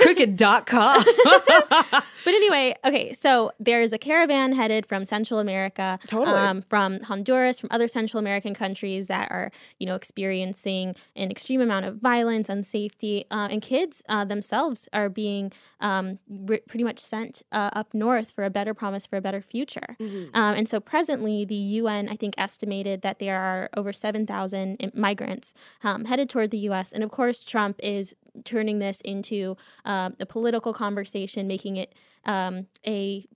[0.00, 1.04] crooked.com.
[2.24, 6.36] But anyway, okay, so there's a caravan headed from Central America, Totally.
[6.36, 11.62] um, from Honduras, from other Central American countries that are, you know, experiencing an extreme
[11.62, 16.98] amount of violence, unsafety, uh, and kids uh, themselves are being um, re- pretty much
[16.98, 19.96] sent uh, up north for a better promise for a better future.
[19.98, 20.28] Mhm.
[20.34, 24.92] Um, and so President presently, the UN, I think, estimated that there are over 7,000
[24.92, 26.92] migrants um, headed toward the US.
[26.92, 29.56] And of course, Trump is turning this into
[29.86, 31.94] um, a political conversation, making it
[32.26, 33.26] um, a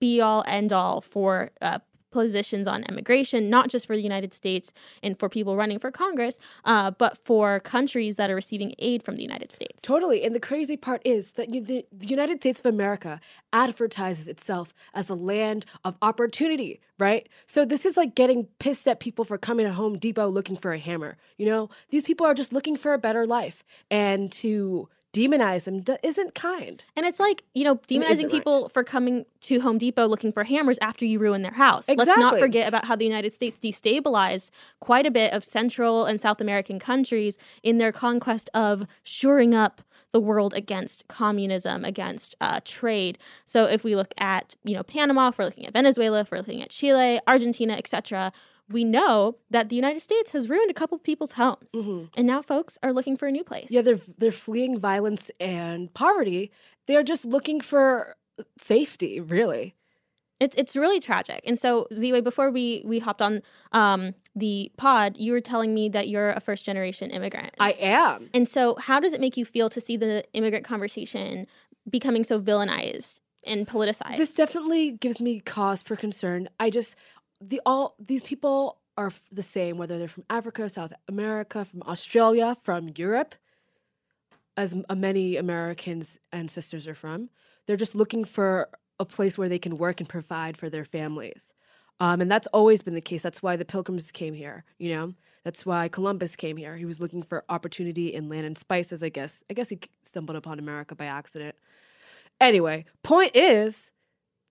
[0.00, 1.80] be all end all for uh,
[2.18, 4.72] positions on immigration, not just for the United States
[5.04, 9.14] and for people running for Congress, uh, but for countries that are receiving aid from
[9.14, 9.78] the United States.
[9.82, 10.24] Totally.
[10.24, 13.20] And the crazy part is that you, the, the United States of America
[13.52, 17.28] advertises itself as a land of opportunity, right?
[17.46, 20.72] So this is like getting pissed at people for coming to Home Depot looking for
[20.72, 21.16] a hammer.
[21.36, 23.62] You know, these people are just looking for a better life.
[23.90, 24.88] And to
[25.18, 26.84] demonize them d- isn't kind.
[26.96, 28.72] And it's like, you know, demonizing people right.
[28.72, 31.88] for coming to Home Depot looking for hammers after you ruin their house.
[31.88, 32.06] Exactly.
[32.06, 34.50] Let's not forget about how the United States destabilized
[34.80, 39.82] quite a bit of Central and South American countries in their conquest of shoring up
[40.12, 43.18] the world against communism, against uh, trade.
[43.44, 46.38] So if we look at, you know, Panama, if we're looking at Venezuela, if we're
[46.38, 48.32] looking at Chile, Argentina, etc.,
[48.70, 52.06] we know that the United States has ruined a couple people's homes, mm-hmm.
[52.16, 53.68] and now folks are looking for a new place.
[53.70, 56.50] Yeah, they're they're fleeing violence and poverty.
[56.86, 58.16] They're just looking for
[58.60, 59.74] safety, really.
[60.40, 61.40] It's it's really tragic.
[61.44, 63.42] And so, Ziwe, before we we hopped on
[63.72, 67.54] um, the pod, you were telling me that you're a first generation immigrant.
[67.58, 68.30] I am.
[68.32, 71.46] And so, how does it make you feel to see the immigrant conversation
[71.90, 74.16] becoming so villainized and politicized?
[74.16, 76.48] This definitely gives me cause for concern.
[76.60, 76.94] I just
[77.40, 82.56] the all these people are the same whether they're from Africa, South America, from Australia,
[82.62, 83.34] from Europe,
[84.56, 87.30] as many Americans and sisters are from.
[87.66, 88.68] They're just looking for
[88.98, 91.54] a place where they can work and provide for their families.
[92.00, 93.22] Um, and that's always been the case.
[93.22, 95.14] That's why the pilgrims came here, you know?
[95.44, 96.76] That's why Columbus came here.
[96.76, 99.42] He was looking for opportunity in land and spices, I guess.
[99.48, 101.54] I guess he stumbled upon America by accident.
[102.40, 103.90] Anyway, point is,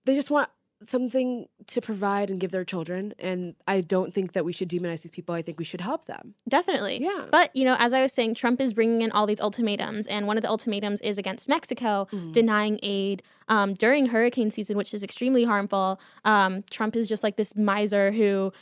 [0.06, 0.50] they just want
[0.84, 5.02] something to provide and give their children and i don't think that we should demonize
[5.02, 5.34] these people.
[5.34, 6.34] I think we should help them.
[6.48, 7.02] Definitely.
[7.02, 7.26] Yeah.
[7.30, 10.26] But you know as i was saying trump is bringing in all these ultimatums and
[10.26, 12.32] one of the ultimatums is against mexico mm-hmm.
[12.32, 16.00] denying aid um, during hurricane season which is extremely harmful.
[16.24, 18.52] Um, trump is just like this miser who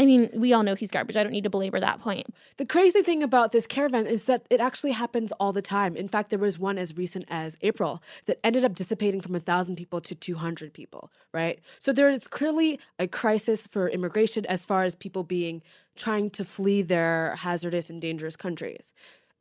[0.00, 1.18] I mean, we all know he's garbage.
[1.18, 2.34] I don't need to belabor that point.
[2.56, 5.94] The crazy thing about this caravan is that it actually happens all the time.
[5.94, 9.76] In fact, there was one as recent as April that ended up dissipating from 1,000
[9.76, 11.60] people to 200 people, right?
[11.80, 15.60] So there is clearly a crisis for immigration as far as people being
[15.96, 18.94] trying to flee their hazardous and dangerous countries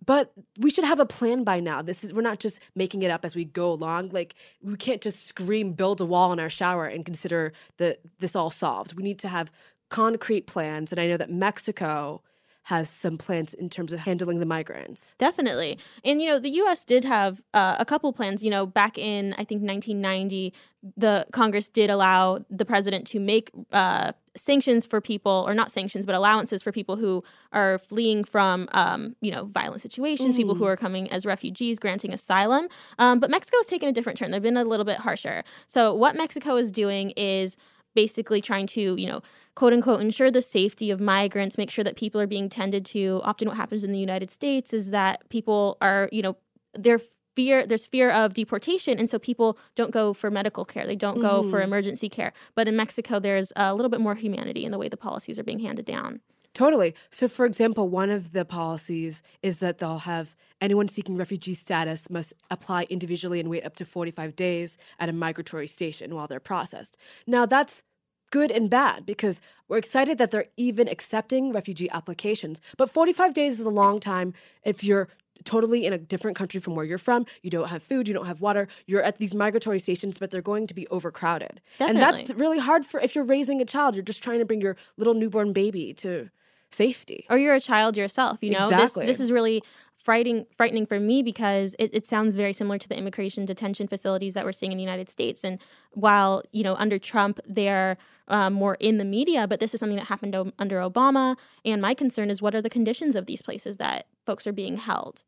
[0.05, 1.81] but we should have a plan by now.
[1.81, 4.11] This is we're not just making it up as we go along.
[4.13, 4.33] Like
[4.63, 8.49] we can't just scream build a wall in our shower and consider that this all
[8.49, 8.93] solved.
[8.93, 9.51] We need to have
[9.89, 10.91] concrete plans.
[10.91, 12.21] And I know that Mexico
[12.69, 15.15] has some plans in terms of handling the migrants.
[15.17, 15.79] Definitely.
[16.03, 16.85] And, you know, the U.S.
[16.85, 18.43] did have uh, a couple plans.
[18.43, 20.53] You know, back in, I think, 1990,
[20.95, 26.05] the Congress did allow the president to make uh, sanctions for people, or not sanctions,
[26.05, 27.23] but allowances for people who
[27.53, 30.37] are fleeing from, um, you know, violent situations, mm.
[30.37, 30.69] people who mm.
[30.69, 32.67] are coming as refugees, granting asylum.
[32.99, 34.29] Um, but Mexico's taken a different turn.
[34.29, 35.43] They've been a little bit harsher.
[35.65, 37.57] So, what Mexico is doing is
[37.95, 39.21] basically trying to, you know,
[39.55, 43.21] quote unquote, ensure the safety of migrants, make sure that people are being tended to.
[43.23, 46.37] Often, what happens in the United States is that people are, you know,
[46.73, 47.01] they're
[47.35, 51.21] fear there's fear of deportation and so people don't go for medical care they don't
[51.21, 51.49] go mm-hmm.
[51.49, 54.89] for emergency care but in mexico there's a little bit more humanity in the way
[54.89, 56.19] the policies are being handed down
[56.59, 61.53] totally so for example one of the policies is that they'll have anyone seeking refugee
[61.53, 66.27] status must apply individually and wait up to 45 days at a migratory station while
[66.27, 67.83] they're processed now that's
[68.31, 72.61] good and bad because we're excited that they're even accepting refugee applications.
[72.77, 74.33] But 45 days is a long time
[74.63, 75.09] if you're
[75.45, 77.25] totally in a different country from where you're from.
[77.43, 78.67] You don't have food, you don't have water.
[78.87, 81.61] You're at these migratory stations, but they're going to be overcrowded.
[81.77, 82.01] Definitely.
[82.01, 84.61] And that's really hard for if you're raising a child, you're just trying to bring
[84.61, 86.29] your little newborn baby to
[86.71, 87.25] safety.
[87.29, 88.69] Or you're a child yourself, you know?
[88.69, 89.05] Exactly.
[89.05, 89.63] This this is really
[90.03, 94.33] frightening frightening for me because it, it sounds very similar to the immigration detention facilities
[94.33, 95.43] that we're seeing in the United States.
[95.43, 95.59] And
[95.91, 97.97] while you know under Trump they're
[98.27, 101.35] um, more in the media, but this is something that happened o- under Obama.
[101.65, 104.77] And my concern is what are the conditions of these places that folks are being
[104.77, 105.23] held?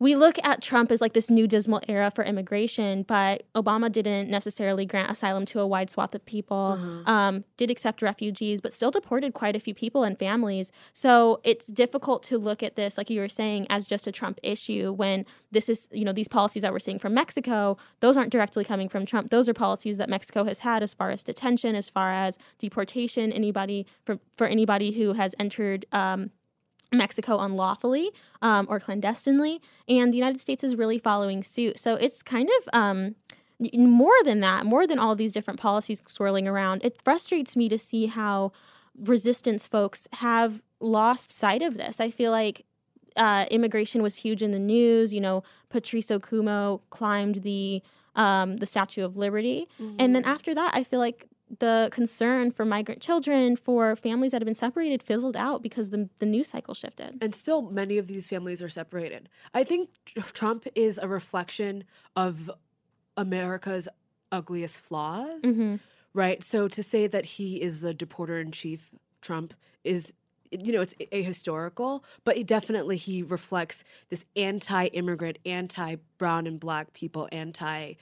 [0.00, 4.28] We look at Trump as like this new dismal era for immigration, but Obama didn't
[4.28, 7.10] necessarily grant asylum to a wide swath of people, uh-huh.
[7.10, 10.72] um, did accept refugees, but still deported quite a few people and families.
[10.92, 14.40] So it's difficult to look at this, like you were saying, as just a Trump
[14.42, 18.32] issue when this is, you know, these policies that we're seeing from Mexico, those aren't
[18.32, 19.30] directly coming from Trump.
[19.30, 23.32] Those are policies that Mexico has had as far as detention, as far as deportation,
[23.32, 26.30] anybody for, for anybody who has entered um,
[26.92, 28.10] Mexico unlawfully
[28.42, 31.78] um, or clandestinely, and the United States is really following suit.
[31.78, 33.14] So it's kind of um,
[33.74, 37.78] more than that, more than all these different policies swirling around, it frustrates me to
[37.78, 38.52] see how
[38.98, 42.00] resistance folks have lost sight of this.
[42.00, 42.64] I feel like
[43.16, 45.14] uh, immigration was huge in the news.
[45.14, 47.82] You know, Patrice Okoumou climbed the
[48.16, 49.66] um, the Statue of Liberty,
[49.98, 51.26] and then after that, I feel like
[51.58, 56.08] the concern for migrant children, for families that have been separated, fizzled out because the
[56.18, 57.18] the news cycle shifted.
[57.20, 59.28] And still, many of these families are separated.
[59.52, 59.90] I think
[60.32, 61.84] Trump is a reflection
[62.16, 62.50] of
[63.16, 63.88] America's
[64.32, 65.80] ugliest flaws, Mhm.
[66.12, 66.42] right?
[66.42, 70.12] So to say that he is the deporter in chief, Trump, is
[70.50, 77.28] you know it's ahistorical, but it definitely he reflects this anti-immigrant, anti-brown and black people,
[77.32, 77.94] anti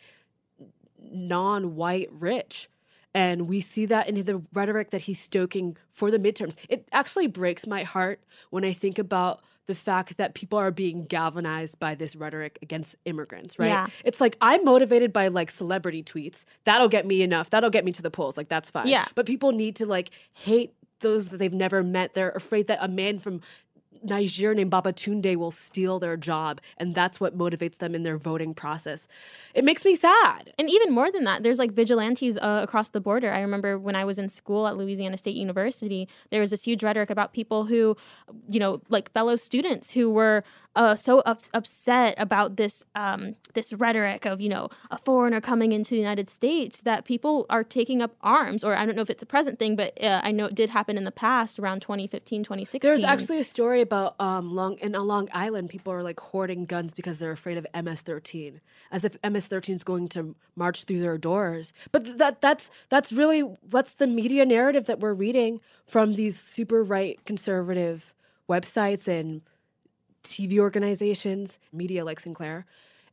[0.98, 2.68] non-white rich.
[3.14, 6.56] And we see that in the rhetoric that he's stoking for the midterms.
[6.68, 11.04] It actually breaks my heart when I think about the fact that people are being
[11.04, 13.68] galvanized by this rhetoric against immigrants, right?
[13.68, 13.86] Yeah.
[14.04, 16.44] It's like I'm motivated by like celebrity tweets.
[16.64, 17.50] That'll get me enough.
[17.50, 18.36] That'll get me to the polls.
[18.36, 18.88] Like that's fine.
[18.88, 19.06] Yeah.
[19.14, 22.14] But people need to like hate those that they've never met.
[22.14, 23.40] They're afraid that a man from
[24.04, 28.54] Niger named Babatunde will steal their job, and that's what motivates them in their voting
[28.54, 29.08] process.
[29.54, 30.52] It makes me sad.
[30.58, 33.32] And even more than that, there's like vigilantes uh, across the border.
[33.32, 36.82] I remember when I was in school at Louisiana State University, there was this huge
[36.82, 37.96] rhetoric about people who,
[38.48, 40.44] you know, like fellow students who were
[40.74, 45.72] uh, so up- upset about this um, this rhetoric of you know a foreigner coming
[45.72, 48.64] into the United States that people are taking up arms.
[48.64, 50.70] Or I don't know if it's a present thing, but uh, I know it did
[50.70, 52.88] happen in the past around 2015, 2016.
[52.88, 56.94] There's actually a story about um Long in Long Island, people are like hoarding guns
[56.94, 58.60] because they're afraid of MS-13,
[58.90, 61.72] as if MS-13 is going to march through their doors.
[61.90, 66.38] But th- that that's that's really what's the media narrative that we're reading from these
[66.40, 68.14] super right conservative
[68.48, 69.42] websites and
[70.22, 72.66] TV organizations, media like Sinclair.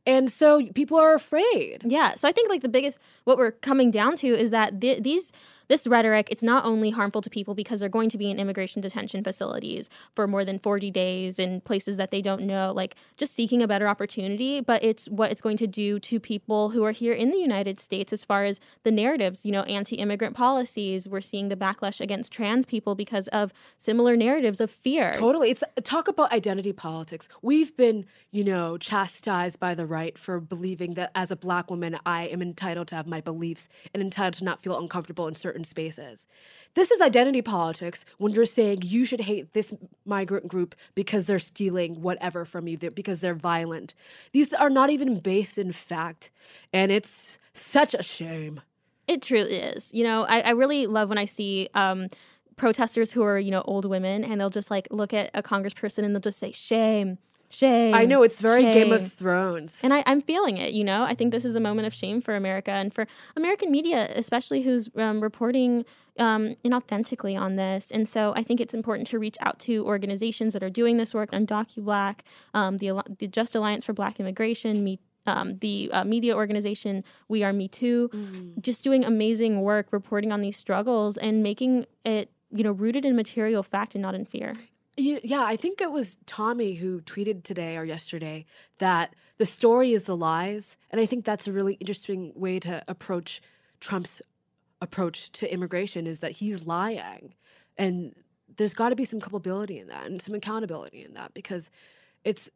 [0.06, 1.82] And so people are afraid.
[1.84, 2.14] Yeah.
[2.14, 5.32] So I think like the biggest what we're coming down to is that th- these
[5.70, 8.82] this rhetoric it's not only harmful to people because they're going to be in immigration
[8.82, 13.34] detention facilities for more than 40 days in places that they don't know like just
[13.34, 16.90] seeking a better opportunity but it's what it's going to do to people who are
[16.90, 21.20] here in the United States as far as the narratives you know anti-immigrant policies we're
[21.20, 25.50] seeing the backlash against trans people because of similar narratives of fear Totally.
[25.50, 27.28] It's talk about identity politics.
[27.42, 31.98] We've been, you know, chastised by the right for believing that as a black woman,
[32.04, 35.59] I am entitled to have my beliefs and entitled to not feel uncomfortable in certain
[35.64, 36.26] spaces.
[36.74, 39.72] This is identity politics when you're saying you should hate this
[40.04, 43.94] migrant group because they're stealing whatever from you, because they're violent.
[44.32, 46.30] These are not even based in fact.
[46.72, 48.60] And it's such a shame.
[49.08, 49.92] It truly is.
[49.92, 52.08] You know, I, I really love when I see um,
[52.56, 56.04] protesters who are, you know, old women and they'll just like look at a congressperson
[56.04, 57.18] and they'll just say, shame,
[57.50, 57.94] shame.
[57.94, 59.80] I know it's very Game of Thrones.
[59.82, 61.02] And I, I'm feeling it, you know?
[61.02, 64.62] I think this is a moment of shame for America and for American media, especially
[64.62, 65.84] who's um, reporting
[66.18, 67.90] um, inauthentically on this.
[67.90, 71.12] And so I think it's important to reach out to organizations that are doing this
[71.12, 72.24] work, Undocu Black,
[72.54, 77.42] um, the, the Just Alliance for Black Immigration, Me, um, the uh, media organization We
[77.42, 78.10] Are Me Too,
[78.60, 83.16] just doing amazing work reporting on these struggles and making it, you know, rooted in
[83.16, 84.54] material fact and not in fear.
[85.00, 88.46] Ye- Yeah, I think it was Tommy who tweeted today or yesterday
[88.78, 90.76] that the story is the lies.
[90.90, 93.40] And I think that's a really interesting way to approach
[93.80, 94.22] Trump's
[94.82, 97.34] approach to immigration is that he's lying.
[97.78, 98.14] And
[98.56, 101.70] there's got to be some culpability in that and some accountability in that because
[102.24, 102.50] it's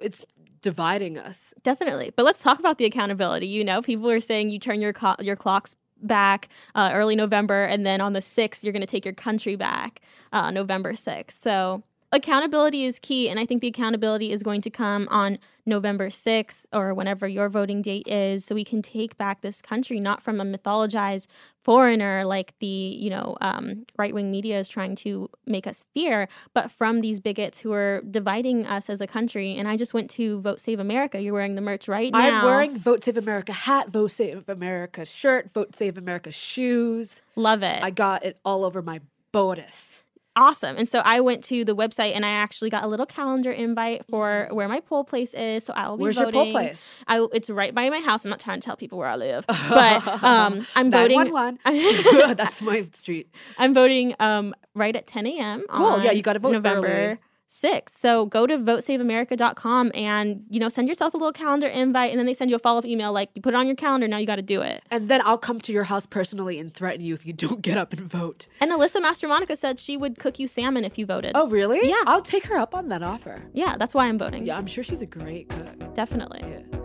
[0.00, 0.24] it's
[0.62, 1.52] dividing us.
[1.62, 2.12] Definitely.
[2.16, 3.46] But let's talk about the accountability.
[3.46, 7.64] You know, people are saying you turn your co- your clocks back uh, early November,
[7.64, 10.00] and then on the 6th, you're going to take your country back
[10.32, 11.42] uh, November 6th.
[11.42, 11.82] So
[12.12, 13.28] accountability is key.
[13.28, 17.48] And I think the accountability is going to come on November 6th or whenever your
[17.48, 21.26] voting date is, so we can take back this country, not from a mythologized
[21.62, 26.28] foreigner like the, you know, um, right wing media is trying to make us fear,
[26.52, 29.56] but from these bigots who are dividing us as a country.
[29.56, 31.20] And I just went to Vote Save America.
[31.22, 32.40] You're wearing the merch right now.
[32.40, 37.22] I'm wearing Vote Save America hat, Vote Save America shirt, Vote Save America shoes.
[37.36, 37.82] Love it.
[37.82, 39.00] I got it all over my
[39.30, 40.01] bodice.
[40.36, 40.76] Awesome.
[40.76, 44.04] And so I went to the website and I actually got a little calendar invite
[44.06, 45.64] for where my poll place is.
[45.64, 46.34] So I will be Where's voting.
[46.34, 46.80] your poll place?
[47.06, 48.24] I, it's right by my house.
[48.24, 51.18] I'm not trying to tell people where I live, but um, I'm voting.
[51.18, 52.36] 911.
[52.36, 53.28] That's my street.
[53.58, 55.64] I'm voting um, right at 10 a.m.
[55.68, 56.02] Cool.
[56.02, 57.18] Yeah, you gotta vote November early.
[57.52, 57.88] 6th.
[57.98, 62.24] So go to votesaveamerica.com and you know send yourself a little calendar invite, and then
[62.26, 64.08] they send you a follow up email like you put it on your calendar.
[64.08, 64.82] Now you got to do it.
[64.90, 67.76] And then I'll come to your house personally and threaten you if you don't get
[67.76, 68.46] up and vote.
[68.60, 71.32] And Alyssa Mastromonaco said she would cook you salmon if you voted.
[71.34, 71.86] Oh, really?
[71.88, 72.02] Yeah.
[72.06, 73.42] I'll take her up on that offer.
[73.52, 74.44] yeah, that's why I'm voting.
[74.46, 75.94] Yeah, I'm sure she's a great cook.
[75.94, 76.40] definitely.
[76.42, 76.78] Yeah.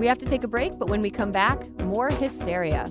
[0.00, 2.90] We have to take a break, but when we come back, more hysteria.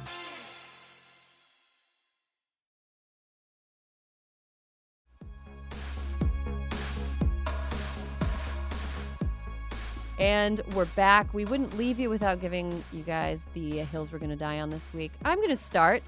[10.21, 11.33] And we're back.
[11.33, 14.69] We wouldn't leave you without giving you guys the hills we're going to die on
[14.69, 15.11] this week.
[15.25, 16.03] I'm going to start.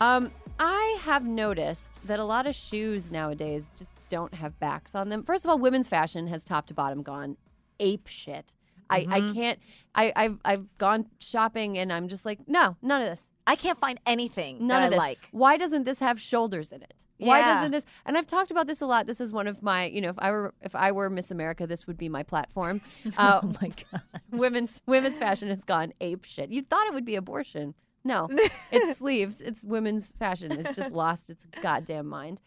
[0.00, 5.08] Um, I have noticed that a lot of shoes nowadays just don't have backs on
[5.10, 5.22] them.
[5.22, 7.36] First of all, women's fashion has top to bottom gone
[7.78, 8.52] ape shit.
[8.90, 9.34] I, I Mhm.
[9.34, 9.58] can't.
[9.94, 13.28] I, I've I've gone shopping and I'm just like, no, none of this.
[13.46, 14.98] I can't find anything None that of this.
[14.98, 15.18] Like.
[15.30, 16.94] Why doesn't this have shoulders in it?
[17.18, 17.54] Why Yeah.
[17.54, 17.84] doesn't this?
[18.04, 19.06] And I've talked about this a lot.
[19.06, 21.66] This is one of my, you know, if I were if I were Miss America,
[21.66, 22.80] this would be my platform.
[23.16, 24.02] Uh, oh my god.
[24.30, 26.50] women's women's fashion has gone ape shit.
[26.50, 27.74] You thought it would be abortion.
[28.04, 28.28] No,
[28.70, 29.40] it's sleeves.
[29.40, 30.52] It's women's fashion.
[30.52, 32.40] It's just lost its goddamn mind.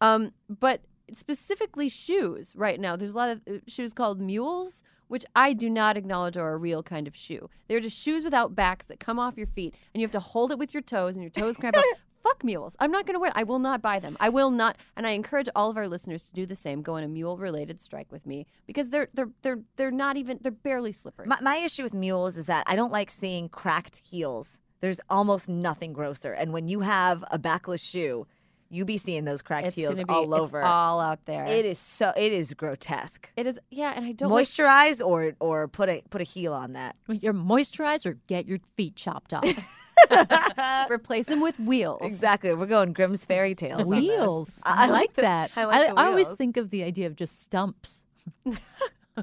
[0.00, 2.96] Um, but specifically shoes right now.
[2.96, 6.56] There's a lot of uh, shoes called mules, which I do not acknowledge are a
[6.56, 7.50] real kind of shoe.
[7.68, 10.52] They're just shoes without backs that come off your feet, and you have to hold
[10.52, 11.84] it with your toes, and your toes cramp up.
[12.30, 12.76] Fuck mules.
[12.78, 13.32] I'm not going to wear.
[13.34, 14.16] I will not buy them.
[14.20, 14.76] I will not.
[14.96, 16.80] And I encourage all of our listeners to do the same.
[16.80, 20.38] Go on a mule-related strike with me because they're they're they're they're not even.
[20.40, 21.26] They're barely slippers.
[21.26, 24.58] My, my issue with mules is that I don't like seeing cracked heels.
[24.80, 26.32] There's almost nothing grosser.
[26.32, 28.26] And when you have a backless shoe,
[28.70, 30.62] you be seeing those cracked it's heels gonna be all it's over.
[30.62, 31.44] all out there.
[31.46, 32.12] It is so.
[32.16, 33.28] It is grotesque.
[33.36, 33.58] It is.
[33.70, 34.30] Yeah, and I don't.
[34.30, 36.94] like- Moisturize or or put a put a heel on that.
[37.08, 39.44] Your moisturizer, get your feet chopped off.
[40.90, 42.00] replace them with wheels.
[42.02, 42.52] Exactly.
[42.54, 43.84] We're going Grimm's fairy tales.
[43.86, 44.60] wheels.
[44.64, 45.50] I, I like the- that.
[45.56, 48.06] I like the I always think of the idea of just stumps.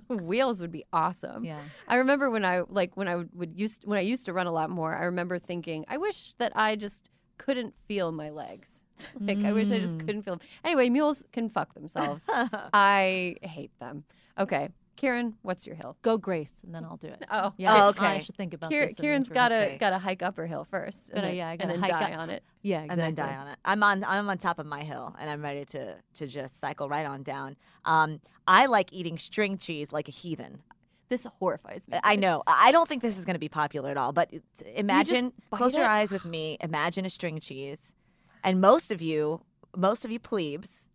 [0.09, 1.43] wheels would be awesome.
[1.43, 1.59] Yeah.
[1.87, 4.47] I remember when I like when I would, would used when I used to run
[4.47, 4.95] a lot more.
[4.95, 8.79] I remember thinking, I wish that I just couldn't feel my legs.
[9.21, 10.05] like I wish I just Mm.
[10.05, 10.47] couldn't feel them.
[10.63, 12.25] Anyway, mules can fuck themselves.
[12.73, 14.03] I hate them.
[14.39, 15.95] Okay, Kiran, what's your hill?
[16.01, 17.23] Go Grace, and then I'll do it.
[17.31, 18.99] Oh, Yeah, Oh, I should think about Kier- this.
[18.99, 19.77] in the got to Okay.
[19.77, 21.07] got to hike up her hill first.
[21.09, 22.19] Gotta- and then, yeah, I and gotta then hike die up.
[22.19, 22.43] on it.
[22.63, 23.57] Yeah, and then die on it.
[23.63, 26.89] I'm on I'm on top of my hill and I'm ready to to just cycle
[26.89, 27.55] right on down.
[27.85, 30.59] Um, I like eating string cheese like a heathen.
[31.09, 31.99] This horrifies me.
[32.03, 32.43] I know.
[32.47, 34.11] I don't think this is going to be popular at all.
[34.11, 34.29] But
[34.75, 35.87] imagine, bite close your it?
[35.89, 36.57] eyes with me.
[36.59, 37.95] Imagine a string cheese,
[38.43, 39.41] and most of you,
[39.75, 40.86] most of you plebes,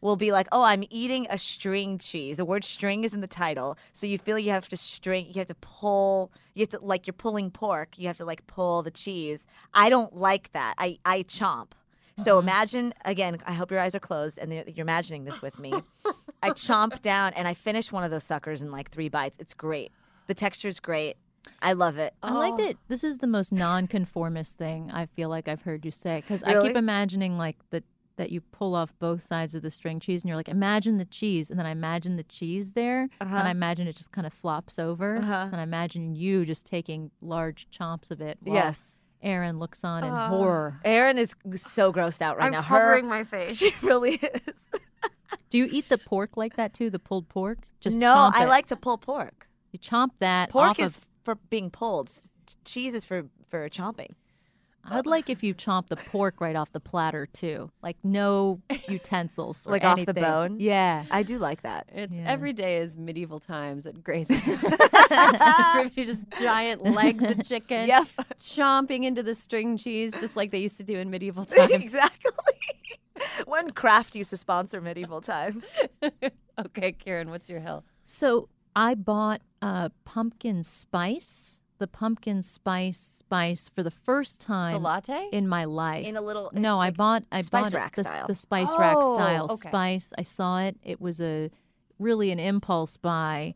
[0.00, 3.26] will be like, "Oh, I'm eating a string cheese." The word "string" is in the
[3.26, 5.26] title, so you feel you have to string.
[5.26, 6.30] You have to pull.
[6.54, 7.98] You have to like you're pulling pork.
[7.98, 9.46] You have to like pull the cheese.
[9.74, 10.74] I don't like that.
[10.78, 11.72] I I chomp.
[12.18, 12.48] So mm-hmm.
[12.48, 13.38] imagine again.
[13.46, 15.72] I hope your eyes are closed and you're you're imagining this with me.
[16.42, 19.36] I chomp down and I finish one of those suckers in like three bites.
[19.40, 19.92] It's great.
[20.26, 21.16] The texture's great.
[21.62, 22.14] I love it.
[22.22, 22.56] I like Oh.
[22.58, 26.42] that this is the most nonconformist thing I feel like I've heard you say because
[26.42, 27.82] I keep imagining like the
[28.18, 31.04] that you pull off both sides of the string cheese and you're like imagine the
[31.06, 33.34] cheese and then I imagine the cheese there Uh-huh.
[33.36, 35.48] and I imagine it just kind of flops over Uh-huh.
[35.50, 38.82] and I imagine you just taking large chomps of it while, Yes.
[39.22, 40.16] Erin looks on in Oh.
[40.28, 40.78] horror.
[40.84, 42.62] Erin is so grossed out right I'm now.
[42.62, 43.56] covering Her, my face.
[43.58, 44.52] she really is.
[45.50, 46.90] Do you eat the pork like that too?
[46.90, 47.58] The pulled pork?
[47.80, 48.48] Just no, chomp I it.
[48.48, 49.48] like to pull pork.
[49.72, 50.50] you chomp that.
[50.50, 52.12] Pork off is Of, for being pulled.
[52.64, 54.10] Cheese is for for chomping.
[54.90, 59.66] I'd like if you chomp the pork right off the platter too, like no utensils,
[59.66, 60.22] or Like off the anything.
[60.22, 60.56] bone?
[60.60, 61.04] Yeah.
[61.10, 61.88] I do like that.
[61.92, 62.24] It's Yeah.
[62.26, 64.40] every day is medieval times at Grace's.
[65.10, 68.06] Everybody just giant legs of chicken, Yep.
[68.40, 71.70] chomping into the string cheese, just like they used to do in medieval times.
[71.72, 72.30] exactly.
[73.46, 75.66] when Kraft used to sponsor medieval times.
[76.02, 77.84] okay, Kiran, what's your hill?
[78.04, 84.82] So I bought uh, pumpkin spice, the pumpkin spice spice for the first The time
[84.82, 85.28] latte?
[85.32, 86.06] in my life.
[86.06, 88.26] In a little no, I bought I spice bought it- rack the, style.
[88.26, 89.68] the spice rack Oh, style okay.
[89.68, 90.12] spice.
[90.18, 90.76] I saw it.
[90.82, 91.50] It was a
[91.98, 93.54] really an impulse buy.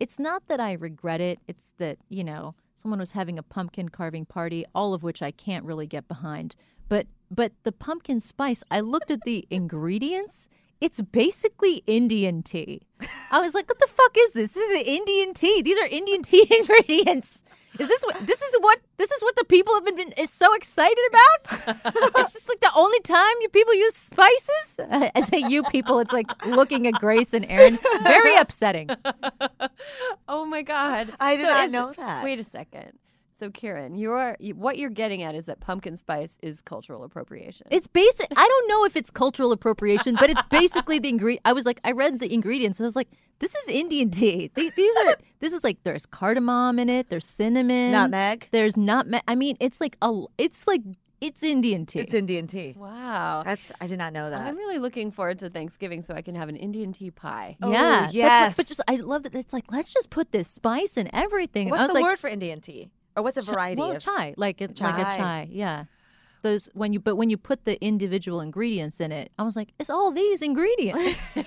[0.00, 1.38] It's not that I regret it.
[1.48, 5.30] It's that you know someone was having a pumpkin carving party, all of which I
[5.30, 6.56] can't really get behind.
[6.88, 10.48] But but the pumpkin spice, I looked at the ingredients.
[10.80, 12.82] It's basically Indian tea.
[13.30, 14.50] I was like, "What the fuck is this?
[14.52, 15.62] This is Indian tea.
[15.62, 17.42] These are Indian tea ingredients.
[17.78, 20.30] Is this what this is what this is what the people have been, been is
[20.30, 21.84] so excited about?
[22.16, 24.78] it's just like the only time you people use spices.
[25.14, 25.98] I say you people.
[25.98, 27.78] It's like looking at Grace and Erin.
[28.04, 28.90] Very upsetting.
[30.28, 31.12] oh my God.
[31.20, 32.24] I did So not is- know that.
[32.24, 32.92] Wait a second.
[33.36, 37.66] So, Kiran, you are what you're getting at is that pumpkin spice is cultural appropriation.
[37.70, 38.28] It's basic.
[38.36, 41.42] I don't know if it's cultural appropriation, but it's basically the ingredient.
[41.44, 42.80] I was like, I read the ingredients.
[42.80, 43.08] I was like,
[43.40, 44.50] this is Indian tea.
[44.54, 45.16] These, these are.
[45.40, 47.10] This is like there's cardamom in it.
[47.10, 47.90] There's cinnamon.
[47.90, 48.48] Nutmeg.
[48.52, 49.22] There's nutmeg.
[49.26, 50.22] I mean, it's like a.
[50.38, 50.82] It's like
[51.20, 52.00] it's Indian tea.
[52.00, 52.74] It's Indian tea.
[52.78, 53.42] wow.
[53.44, 54.40] That's I did not know that.
[54.40, 57.56] I'm really looking forward to Thanksgiving so I can have an Indian tea pie.
[57.62, 57.80] Oh, yeah.
[57.80, 58.56] that's what- yes.
[58.56, 61.70] but just I love that it's like let's just put this spice in everything.
[61.70, 62.90] What's I was the like, word for Indian tea?
[63.16, 65.16] Or what's a variety well, of chai, like a, like a Chai.
[65.16, 65.48] chai.
[65.50, 65.84] Yeah.
[66.42, 69.72] Those when you but when you put the individual ingredients in it, I was like,
[69.78, 71.16] it's all these ingredients.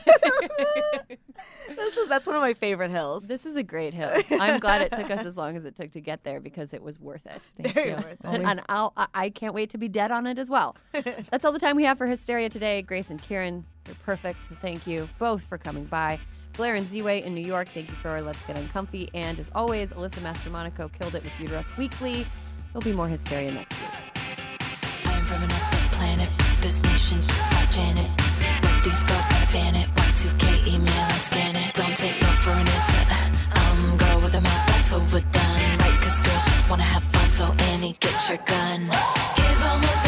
[1.75, 3.27] This is that's one of my favorite hills.
[3.27, 4.09] This is a great hill.
[4.31, 6.81] I'm glad it took us as long as it took to get there because it
[6.81, 7.49] was worth it.
[7.61, 7.95] Thank Very you.
[7.95, 8.19] worth it.
[8.25, 10.75] Always- And I'll, I- I can't wait to be dead on it as well.
[10.93, 12.81] That's all the time we have for Hysteria today.
[12.81, 14.39] Grace and Kiran, you're perfect.
[14.61, 16.19] Thank you both for coming by.
[16.57, 19.11] Blair and Ziwe in New York, thank you for our Let's Get Uncomfy.
[19.13, 22.25] And as always, Alyssa Mastromonaco killed it with Uterus Weekly.
[22.73, 23.91] There'll be more Hysteria next week.
[25.05, 26.29] I am from another planet.
[26.61, 28.09] This nation, fuck Janet.
[28.63, 29.87] With these girls, gotta fan it.
[29.95, 31.75] Y2K email and scan it.
[31.75, 33.03] Don't take no for an answer.
[33.61, 35.77] Um, with a mouth that's overdone.
[35.77, 37.29] Right, cause girls just wanna have fun.
[37.29, 38.81] So Annie, get your gun.
[39.35, 40.06] Give 'em what